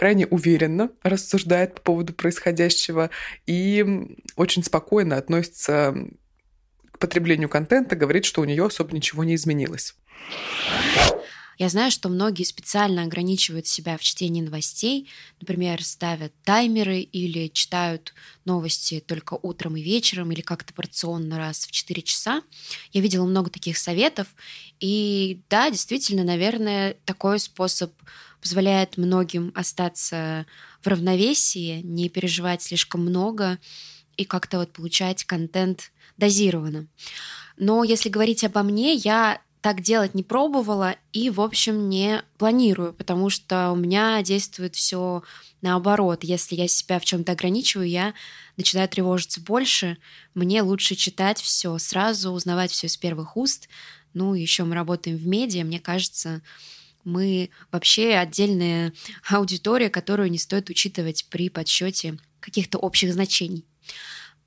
крайне 0.00 0.26
уверенно 0.26 0.88
рассуждает 1.02 1.74
по 1.74 1.82
поводу 1.82 2.14
происходящего 2.14 3.10
и 3.46 3.84
очень 4.34 4.64
спокойно 4.64 5.18
относится 5.18 5.94
потреблению 6.98 7.50
контента, 7.50 7.96
говорит, 7.96 8.24
что 8.24 8.40
у 8.40 8.46
нее 8.46 8.64
особо 8.64 8.94
ничего 8.94 9.24
не 9.24 9.34
изменилось. 9.34 9.94
Я 11.60 11.68
знаю, 11.68 11.90
что 11.90 12.08
многие 12.08 12.44
специально 12.44 13.02
ограничивают 13.02 13.66
себя 13.66 13.98
в 13.98 14.00
чтении 14.00 14.40
новостей, 14.40 15.10
например, 15.42 15.84
ставят 15.84 16.32
таймеры 16.42 17.00
или 17.00 17.48
читают 17.48 18.14
новости 18.46 19.04
только 19.06 19.38
утром 19.42 19.76
и 19.76 19.82
вечером 19.82 20.32
или 20.32 20.40
как-то 20.40 20.72
порционно 20.72 21.36
раз 21.36 21.66
в 21.66 21.70
4 21.70 22.00
часа. 22.00 22.42
Я 22.94 23.02
видела 23.02 23.26
много 23.26 23.50
таких 23.50 23.76
советов, 23.76 24.28
и 24.80 25.42
да, 25.50 25.68
действительно, 25.70 26.24
наверное, 26.24 26.96
такой 27.04 27.38
способ 27.38 27.92
позволяет 28.40 28.96
многим 28.96 29.52
остаться 29.54 30.46
в 30.80 30.86
равновесии, 30.86 31.82
не 31.82 32.08
переживать 32.08 32.62
слишком 32.62 33.02
много 33.02 33.58
и 34.16 34.24
как-то 34.24 34.60
вот 34.60 34.72
получать 34.72 35.24
контент 35.24 35.92
дозированно. 36.16 36.86
Но 37.58 37.84
если 37.84 38.08
говорить 38.08 38.44
обо 38.44 38.62
мне, 38.62 38.94
я 38.94 39.42
так 39.60 39.82
делать 39.82 40.14
не 40.14 40.22
пробовала 40.22 40.96
и, 41.12 41.30
в 41.30 41.40
общем, 41.40 41.88
не 41.88 42.22
планирую, 42.38 42.94
потому 42.94 43.28
что 43.30 43.72
у 43.72 43.76
меня 43.76 44.22
действует 44.22 44.74
все 44.74 45.22
наоборот. 45.60 46.24
Если 46.24 46.54
я 46.56 46.66
себя 46.68 46.98
в 46.98 47.04
чем-то 47.04 47.32
ограничиваю, 47.32 47.88
я 47.88 48.14
начинаю 48.56 48.88
тревожиться 48.88 49.40
больше. 49.40 49.98
Мне 50.34 50.62
лучше 50.62 50.94
читать 50.94 51.40
все 51.40 51.76
сразу, 51.78 52.30
узнавать 52.30 52.70
все 52.70 52.88
с 52.88 52.96
первых 52.96 53.36
уст. 53.36 53.68
Ну, 54.14 54.34
еще 54.34 54.64
мы 54.64 54.74
работаем 54.74 55.16
в 55.16 55.26
медиа, 55.26 55.64
мне 55.64 55.78
кажется, 55.78 56.42
мы 57.04 57.50
вообще 57.70 58.14
отдельная 58.14 58.92
аудитория, 59.28 59.88
которую 59.88 60.30
не 60.30 60.38
стоит 60.38 60.68
учитывать 60.68 61.26
при 61.30 61.48
подсчете 61.48 62.18
каких-то 62.40 62.78
общих 62.78 63.12
значений. 63.12 63.64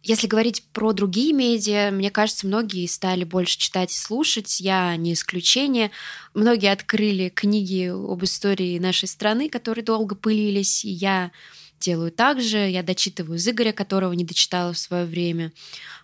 Если 0.05 0.27
говорить 0.27 0.63
про 0.73 0.91
другие 0.91 1.31
медиа, 1.31 1.89
мне 1.89 2.11
кажется, 2.11 2.45
многие 2.45 2.85
стали 2.87 3.23
больше 3.23 3.57
читать 3.57 3.89
и 3.89 3.97
слушать. 3.97 4.59
Я 4.59 4.93
не 4.97 5.13
исключение. 5.13 5.91
Многие 6.33 6.73
открыли 6.73 7.29
книги 7.29 7.87
об 7.87 8.21
истории 8.21 8.79
нашей 8.79 9.07
страны, 9.07 9.47
которые 9.47 9.85
долго 9.85 10.15
пылились. 10.15 10.83
И 10.83 10.89
я 10.89 11.31
делаю 11.79 12.11
так 12.11 12.41
же. 12.41 12.57
Я 12.57 12.83
дочитываю 12.83 13.37
из 13.37 13.47
Игоря, 13.47 13.71
которого 13.71 14.11
не 14.11 14.25
дочитала 14.25 14.73
в 14.73 14.77
свое 14.77 15.05
время. 15.05 15.53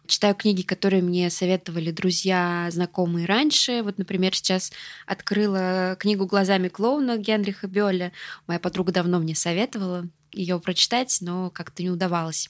Читаю 0.08 0.34
книги, 0.34 0.62
которые 0.62 1.04
мне 1.04 1.30
советовали 1.30 1.92
друзья, 1.92 2.70
знакомые 2.72 3.26
раньше. 3.26 3.84
Вот, 3.84 3.98
например, 3.98 4.34
сейчас 4.34 4.72
открыла 5.08 5.98
книгу 6.00 6.26
«Глазами 6.26 6.70
клоуна» 6.70 7.18
Генриха 7.18 7.68
Бёля. 7.68 8.14
Моя 8.48 8.62
подруга 8.62 8.94
давно 8.94 9.20
мне 9.20 9.36
советовала 9.36 10.08
ее 10.32 10.58
прочитать, 10.62 11.18
но 11.20 11.50
как-то 11.50 11.84
не 11.84 11.90
удавалось. 11.90 12.50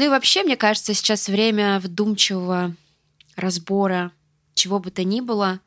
Ну 0.00 0.06
и 0.06 0.08
вообще, 0.08 0.44
мне 0.44 0.56
кажется, 0.56 0.94
сейчас 0.94 1.28
время 1.28 1.78
вдумчивого 1.78 2.74
разбора 3.36 4.12
чего 4.54 4.78
бы 4.78 4.90
то 4.90 5.04
ни 5.04 5.20
было, 5.20 5.60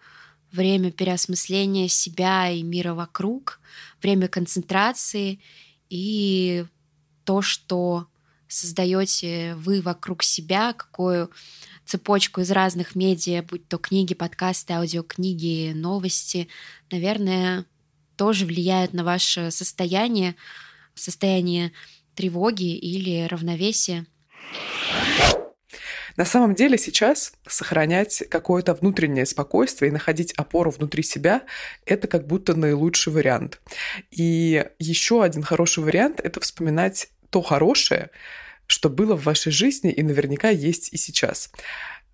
время 0.52 0.92
переосмысления 0.92 1.88
себя 1.88 2.50
и 2.50 2.64
мира 2.64 2.96
вокруг, 2.96 3.60
время 4.02 4.28
концентрации 4.28 5.40
и 5.88 6.66
то, 7.26 7.44
что 7.44 8.08
создаете 8.48 9.54
вы 9.54 9.82
вокруг 9.82 10.24
себя, 10.24 10.74
какую 10.74 11.30
цепочку 11.86 12.42
из 12.42 12.50
разных 12.50 12.96
медиа, 12.96 13.44
будь 13.44 13.68
то 13.68 13.78
книги, 13.78 14.16
подкасты, 14.16 14.74
аудиокниги, 14.74 15.74
новости, 15.76 16.48
наверное, 16.90 17.66
тоже 18.16 18.48
влияют 18.48 18.94
на 18.94 19.04
ваше 19.04 19.52
состояние, 19.52 20.36
состояние 20.96 21.72
тревоги 22.16 22.76
или 22.76 23.28
равновесия. 23.28 24.08
На 26.16 26.26
самом 26.26 26.54
деле 26.54 26.78
сейчас 26.78 27.34
сохранять 27.48 28.24
какое-то 28.30 28.76
внутреннее 28.76 29.26
спокойствие 29.26 29.90
и 29.90 29.92
находить 29.92 30.34
опору 30.34 30.70
внутри 30.70 31.02
себя– 31.02 31.42
это 31.86 32.08
как 32.08 32.28
будто 32.28 32.56
наилучший 32.56 33.12
вариант. 33.12 33.60
И 34.12 34.66
еще 34.78 35.24
один 35.24 35.42
хороший 35.42 35.84
вариант– 35.84 36.20
это 36.24 36.40
вспоминать 36.40 37.08
то 37.32 37.42
хорошее, 37.42 38.12
что 38.68 38.90
было 38.90 39.16
в 39.16 39.24
вашей 39.24 39.52
жизни 39.52 39.92
и 39.92 40.04
наверняка 40.04 40.50
есть 40.50 40.94
и 40.94 40.98
сейчас. 40.98 41.50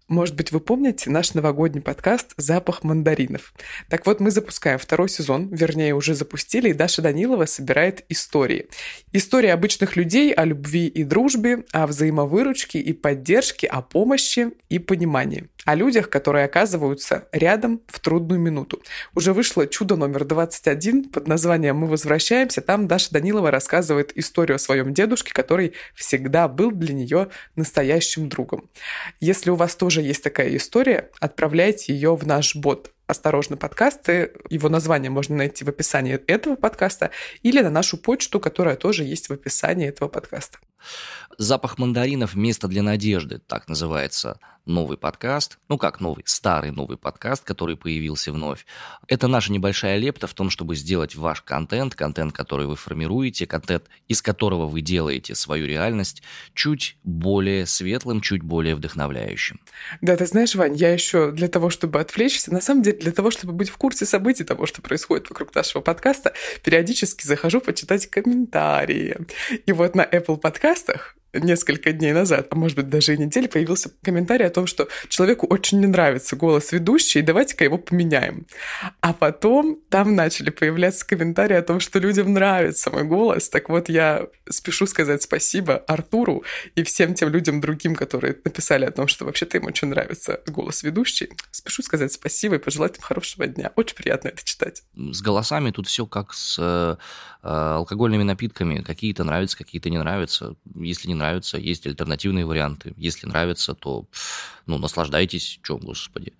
Может 0.09 0.35
быть, 0.35 0.51
вы 0.51 0.59
помните 0.59 1.11
наш 1.11 1.35
новогодний 1.35 1.83
подкаст 1.83 2.33
«Запах 2.35 2.83
мандаринов». 2.83 3.53
Так 3.89 4.07
вот, 4.07 4.19
мы 4.19 4.31
запускаем 4.31 4.79
второй 4.79 5.07
сезон, 5.07 5.49
вернее, 5.49 5.93
уже 5.93 6.15
запустили, 6.15 6.69
и 6.69 6.73
Даша 6.73 7.03
Данилова 7.03 7.45
собирает 7.45 8.05
истории. 8.09 8.69
Истории 9.13 9.49
обычных 9.49 9.95
людей 9.95 10.33
о 10.33 10.45
любви 10.45 10.87
и 10.87 11.03
дружбе, 11.03 11.63
о 11.73 11.85
взаимовыручке 11.85 12.79
и 12.79 12.91
поддержке, 12.91 13.67
о 13.67 13.83
помощи 13.83 14.49
и 14.69 14.79
понимании 14.79 15.47
о 15.65 15.75
людях, 15.75 16.09
которые 16.09 16.45
оказываются 16.45 17.27
рядом 17.31 17.81
в 17.87 17.99
трудную 17.99 18.39
минуту. 18.39 18.81
Уже 19.13 19.33
вышло 19.33 19.67
чудо 19.67 19.95
номер 19.97 20.25
21 20.25 21.09
под 21.09 21.27
названием 21.27 21.77
«Мы 21.77 21.87
возвращаемся». 21.87 22.61
Там 22.61 22.87
Даша 22.87 23.11
Данилова 23.11 23.51
рассказывает 23.51 24.17
историю 24.17 24.55
о 24.55 24.59
своем 24.59 24.93
дедушке, 24.95 25.31
который 25.31 25.73
всегда 25.93 26.47
был 26.47 26.71
для 26.71 26.95
нее 26.95 27.27
настоящим 27.55 28.29
другом. 28.29 28.69
Если 29.19 29.51
у 29.51 29.55
вас 29.55 29.75
тоже 29.75 29.98
есть 29.99 30.23
такая 30.23 30.55
история, 30.55 31.09
отправляйте 31.19 31.93
ее 31.93 32.15
в 32.15 32.25
наш 32.25 32.55
бот 32.55 32.91
«Осторожно, 33.07 33.57
подкасты». 33.57 34.33
Его 34.49 34.69
название 34.69 35.09
можно 35.09 35.35
найти 35.35 35.63
в 35.63 35.69
описании 35.69 36.19
этого 36.27 36.55
подкаста 36.55 37.11
или 37.41 37.61
на 37.61 37.69
нашу 37.69 37.97
почту, 37.97 38.39
которая 38.39 38.75
тоже 38.75 39.03
есть 39.03 39.29
в 39.29 39.33
описании 39.33 39.87
этого 39.87 40.09
подкаста. 40.09 40.59
«Запах 41.37 41.77
мандаринов. 41.77 42.35
Место 42.35 42.67
для 42.67 42.83
надежды» 42.83 43.39
так 43.39 43.67
называется 43.67 44.39
новый 44.69 44.97
подкаст, 44.97 45.57
ну 45.67 45.77
как 45.77 45.99
новый, 45.99 46.23
старый 46.25 46.71
новый 46.71 46.97
подкаст, 46.97 47.43
который 47.43 47.75
появился 47.75 48.31
вновь. 48.31 48.65
Это 49.07 49.27
наша 49.27 49.51
небольшая 49.51 49.97
лепта 49.97 50.27
в 50.27 50.33
том, 50.33 50.49
чтобы 50.49 50.75
сделать 50.75 51.15
ваш 51.15 51.41
контент, 51.41 51.95
контент, 51.95 52.33
который 52.33 52.67
вы 52.67 52.75
формируете, 52.75 53.47
контент, 53.47 53.85
из 54.07 54.21
которого 54.21 54.67
вы 54.67 54.81
делаете 54.81 55.33
свою 55.33 55.65
реальность, 55.65 56.21
чуть 56.53 56.97
более 57.03 57.65
светлым, 57.65 58.21
чуть 58.21 58.43
более 58.43 58.75
вдохновляющим. 58.75 59.59
Да, 60.01 60.15
ты 60.15 60.27
знаешь, 60.27 60.53
Вань, 60.55 60.75
я 60.75 60.93
еще 60.93 61.31
для 61.31 61.47
того, 61.47 61.69
чтобы 61.69 61.99
отвлечься, 61.99 62.53
на 62.53 62.61
самом 62.61 62.83
деле 62.83 62.99
для 62.99 63.11
того, 63.11 63.31
чтобы 63.31 63.53
быть 63.53 63.69
в 63.69 63.77
курсе 63.77 64.05
событий 64.05 64.43
того, 64.43 64.67
что 64.67 64.81
происходит 64.81 65.29
вокруг 65.29 65.53
нашего 65.55 65.81
подкаста, 65.81 66.33
периодически 66.63 67.25
захожу 67.25 67.59
почитать 67.59 68.07
комментарии. 68.07 69.17
И 69.65 69.71
вот 69.71 69.95
на 69.95 70.03
Apple 70.03 70.37
подкастах 70.69 71.15
несколько 71.33 71.91
дней 71.91 72.13
назад, 72.13 72.47
а 72.51 72.55
может 72.55 72.77
быть 72.77 72.89
даже 72.89 73.13
и 73.13 73.17
недели, 73.17 73.47
появился 73.47 73.91
комментарий 74.03 74.45
о 74.45 74.49
том, 74.49 74.67
что 74.67 74.87
человеку 75.07 75.45
очень 75.47 75.79
не 75.79 75.87
нравится 75.87 76.35
голос 76.35 76.71
ведущей, 76.71 77.21
давайте-ка 77.21 77.63
его 77.63 77.77
поменяем. 77.77 78.47
А 79.01 79.13
потом 79.13 79.79
там 79.89 80.15
начали 80.15 80.49
появляться 80.49 81.05
комментарии 81.05 81.55
о 81.55 81.61
том, 81.61 81.79
что 81.79 81.99
людям 81.99 82.33
нравится 82.33 82.89
мой 82.91 83.03
голос. 83.03 83.49
Так 83.49 83.69
вот, 83.69 83.89
я 83.89 84.27
спешу 84.49 84.87
сказать 84.87 85.21
спасибо 85.21 85.77
Артуру 85.87 86.43
и 86.75 86.83
всем 86.83 87.13
тем 87.13 87.29
людям 87.29 87.61
другим, 87.61 87.95
которые 87.95 88.35
написали 88.43 88.85
о 88.85 88.91
том, 88.91 89.07
что 89.07 89.25
вообще-то 89.25 89.57
им 89.57 89.65
очень 89.65 89.89
нравится 89.89 90.41
голос 90.47 90.83
ведущей. 90.83 91.29
Спешу 91.51 91.83
сказать 91.83 92.11
спасибо 92.11 92.55
и 92.55 92.59
пожелать 92.59 92.97
им 92.97 93.01
хорошего 93.01 93.47
дня. 93.47 93.71
Очень 93.75 93.95
приятно 93.95 94.29
это 94.29 94.43
читать. 94.43 94.83
С 94.95 95.21
голосами 95.21 95.71
тут 95.71 95.87
все 95.87 96.05
как 96.05 96.33
с 96.33 96.57
э, 96.59 96.95
алкогольными 97.41 98.23
напитками. 98.23 98.81
Какие-то 98.81 99.23
нравятся, 99.23 99.57
какие-то 99.57 99.89
не 99.89 99.97
нравятся. 99.97 100.55
Если 100.75 101.07
не 101.07 101.15
нравится, 101.19 101.57
есть 101.57 101.85
альтернативные 101.85 102.45
варианты. 102.45 102.93
Если 102.97 103.27
нравится, 103.27 103.73
то 103.73 104.05
ну, 104.65 104.77
наслаждайтесь. 104.77 105.59
Чем, 105.63 105.77
господи. 105.77 106.33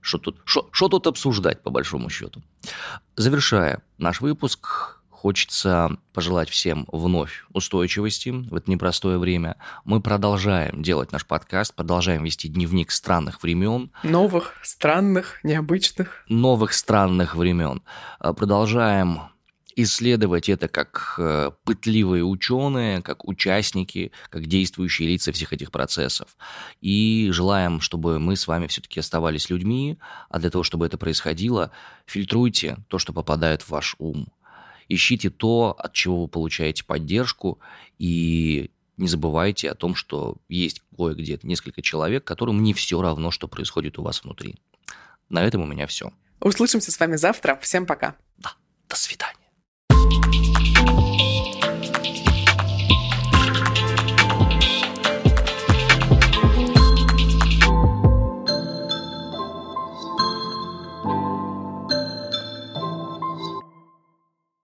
Что 0.00 0.18
тут, 0.18 0.42
что, 0.44 0.68
что 0.70 0.88
тут 0.88 1.06
обсуждать, 1.06 1.62
по 1.62 1.70
большому 1.70 2.10
счету? 2.10 2.42
Завершая 3.16 3.82
наш 3.98 4.20
выпуск, 4.20 5.00
хочется 5.24 5.96
пожелать 6.12 6.50
всем 6.50 6.86
вновь 6.92 7.46
устойчивости 7.54 8.28
в 8.28 8.54
это 8.54 8.70
непростое 8.70 9.16
время. 9.16 9.56
Мы 9.86 10.02
продолжаем 10.02 10.82
делать 10.82 11.12
наш 11.12 11.24
подкаст, 11.24 11.74
продолжаем 11.74 12.24
вести 12.24 12.46
дневник 12.48 12.90
странных 12.90 13.42
времен. 13.42 13.90
Новых, 14.02 14.52
странных, 14.62 15.42
необычных. 15.42 16.26
Новых 16.28 16.74
странных 16.74 17.36
времен. 17.36 17.80
Продолжаем 18.18 19.22
исследовать 19.76 20.48
это 20.48 20.68
как 20.68 21.14
э, 21.18 21.50
пытливые 21.64 22.24
ученые, 22.24 23.02
как 23.02 23.26
участники, 23.26 24.12
как 24.30 24.46
действующие 24.46 25.08
лица 25.08 25.32
всех 25.32 25.52
этих 25.52 25.70
процессов. 25.70 26.36
И 26.80 27.28
желаем, 27.32 27.80
чтобы 27.80 28.18
мы 28.18 28.36
с 28.36 28.46
вами 28.46 28.66
все-таки 28.66 29.00
оставались 29.00 29.50
людьми, 29.50 29.98
а 30.28 30.38
для 30.38 30.50
того, 30.50 30.64
чтобы 30.64 30.86
это 30.86 30.98
происходило, 30.98 31.70
фильтруйте 32.06 32.78
то, 32.88 32.98
что 32.98 33.12
попадает 33.12 33.62
в 33.62 33.70
ваш 33.70 33.96
ум. 33.98 34.28
Ищите 34.88 35.30
то, 35.30 35.74
от 35.78 35.92
чего 35.92 36.22
вы 36.22 36.28
получаете 36.28 36.84
поддержку, 36.84 37.58
и 37.98 38.70
не 38.96 39.08
забывайте 39.08 39.70
о 39.70 39.74
том, 39.74 39.94
что 39.94 40.36
есть 40.48 40.82
кое-где 40.96 41.38
несколько 41.42 41.82
человек, 41.82 42.24
которым 42.24 42.62
не 42.62 42.74
все 42.74 43.00
равно, 43.00 43.30
что 43.30 43.48
происходит 43.48 43.98
у 43.98 44.02
вас 44.02 44.22
внутри. 44.22 44.56
На 45.28 45.42
этом 45.42 45.62
у 45.62 45.66
меня 45.66 45.86
все. 45.86 46.12
Услышимся 46.40 46.92
с 46.92 47.00
вами 47.00 47.16
завтра. 47.16 47.58
Всем 47.62 47.86
пока. 47.86 48.16
Да, 48.36 48.52
до 48.88 48.96
свидания. 48.96 49.33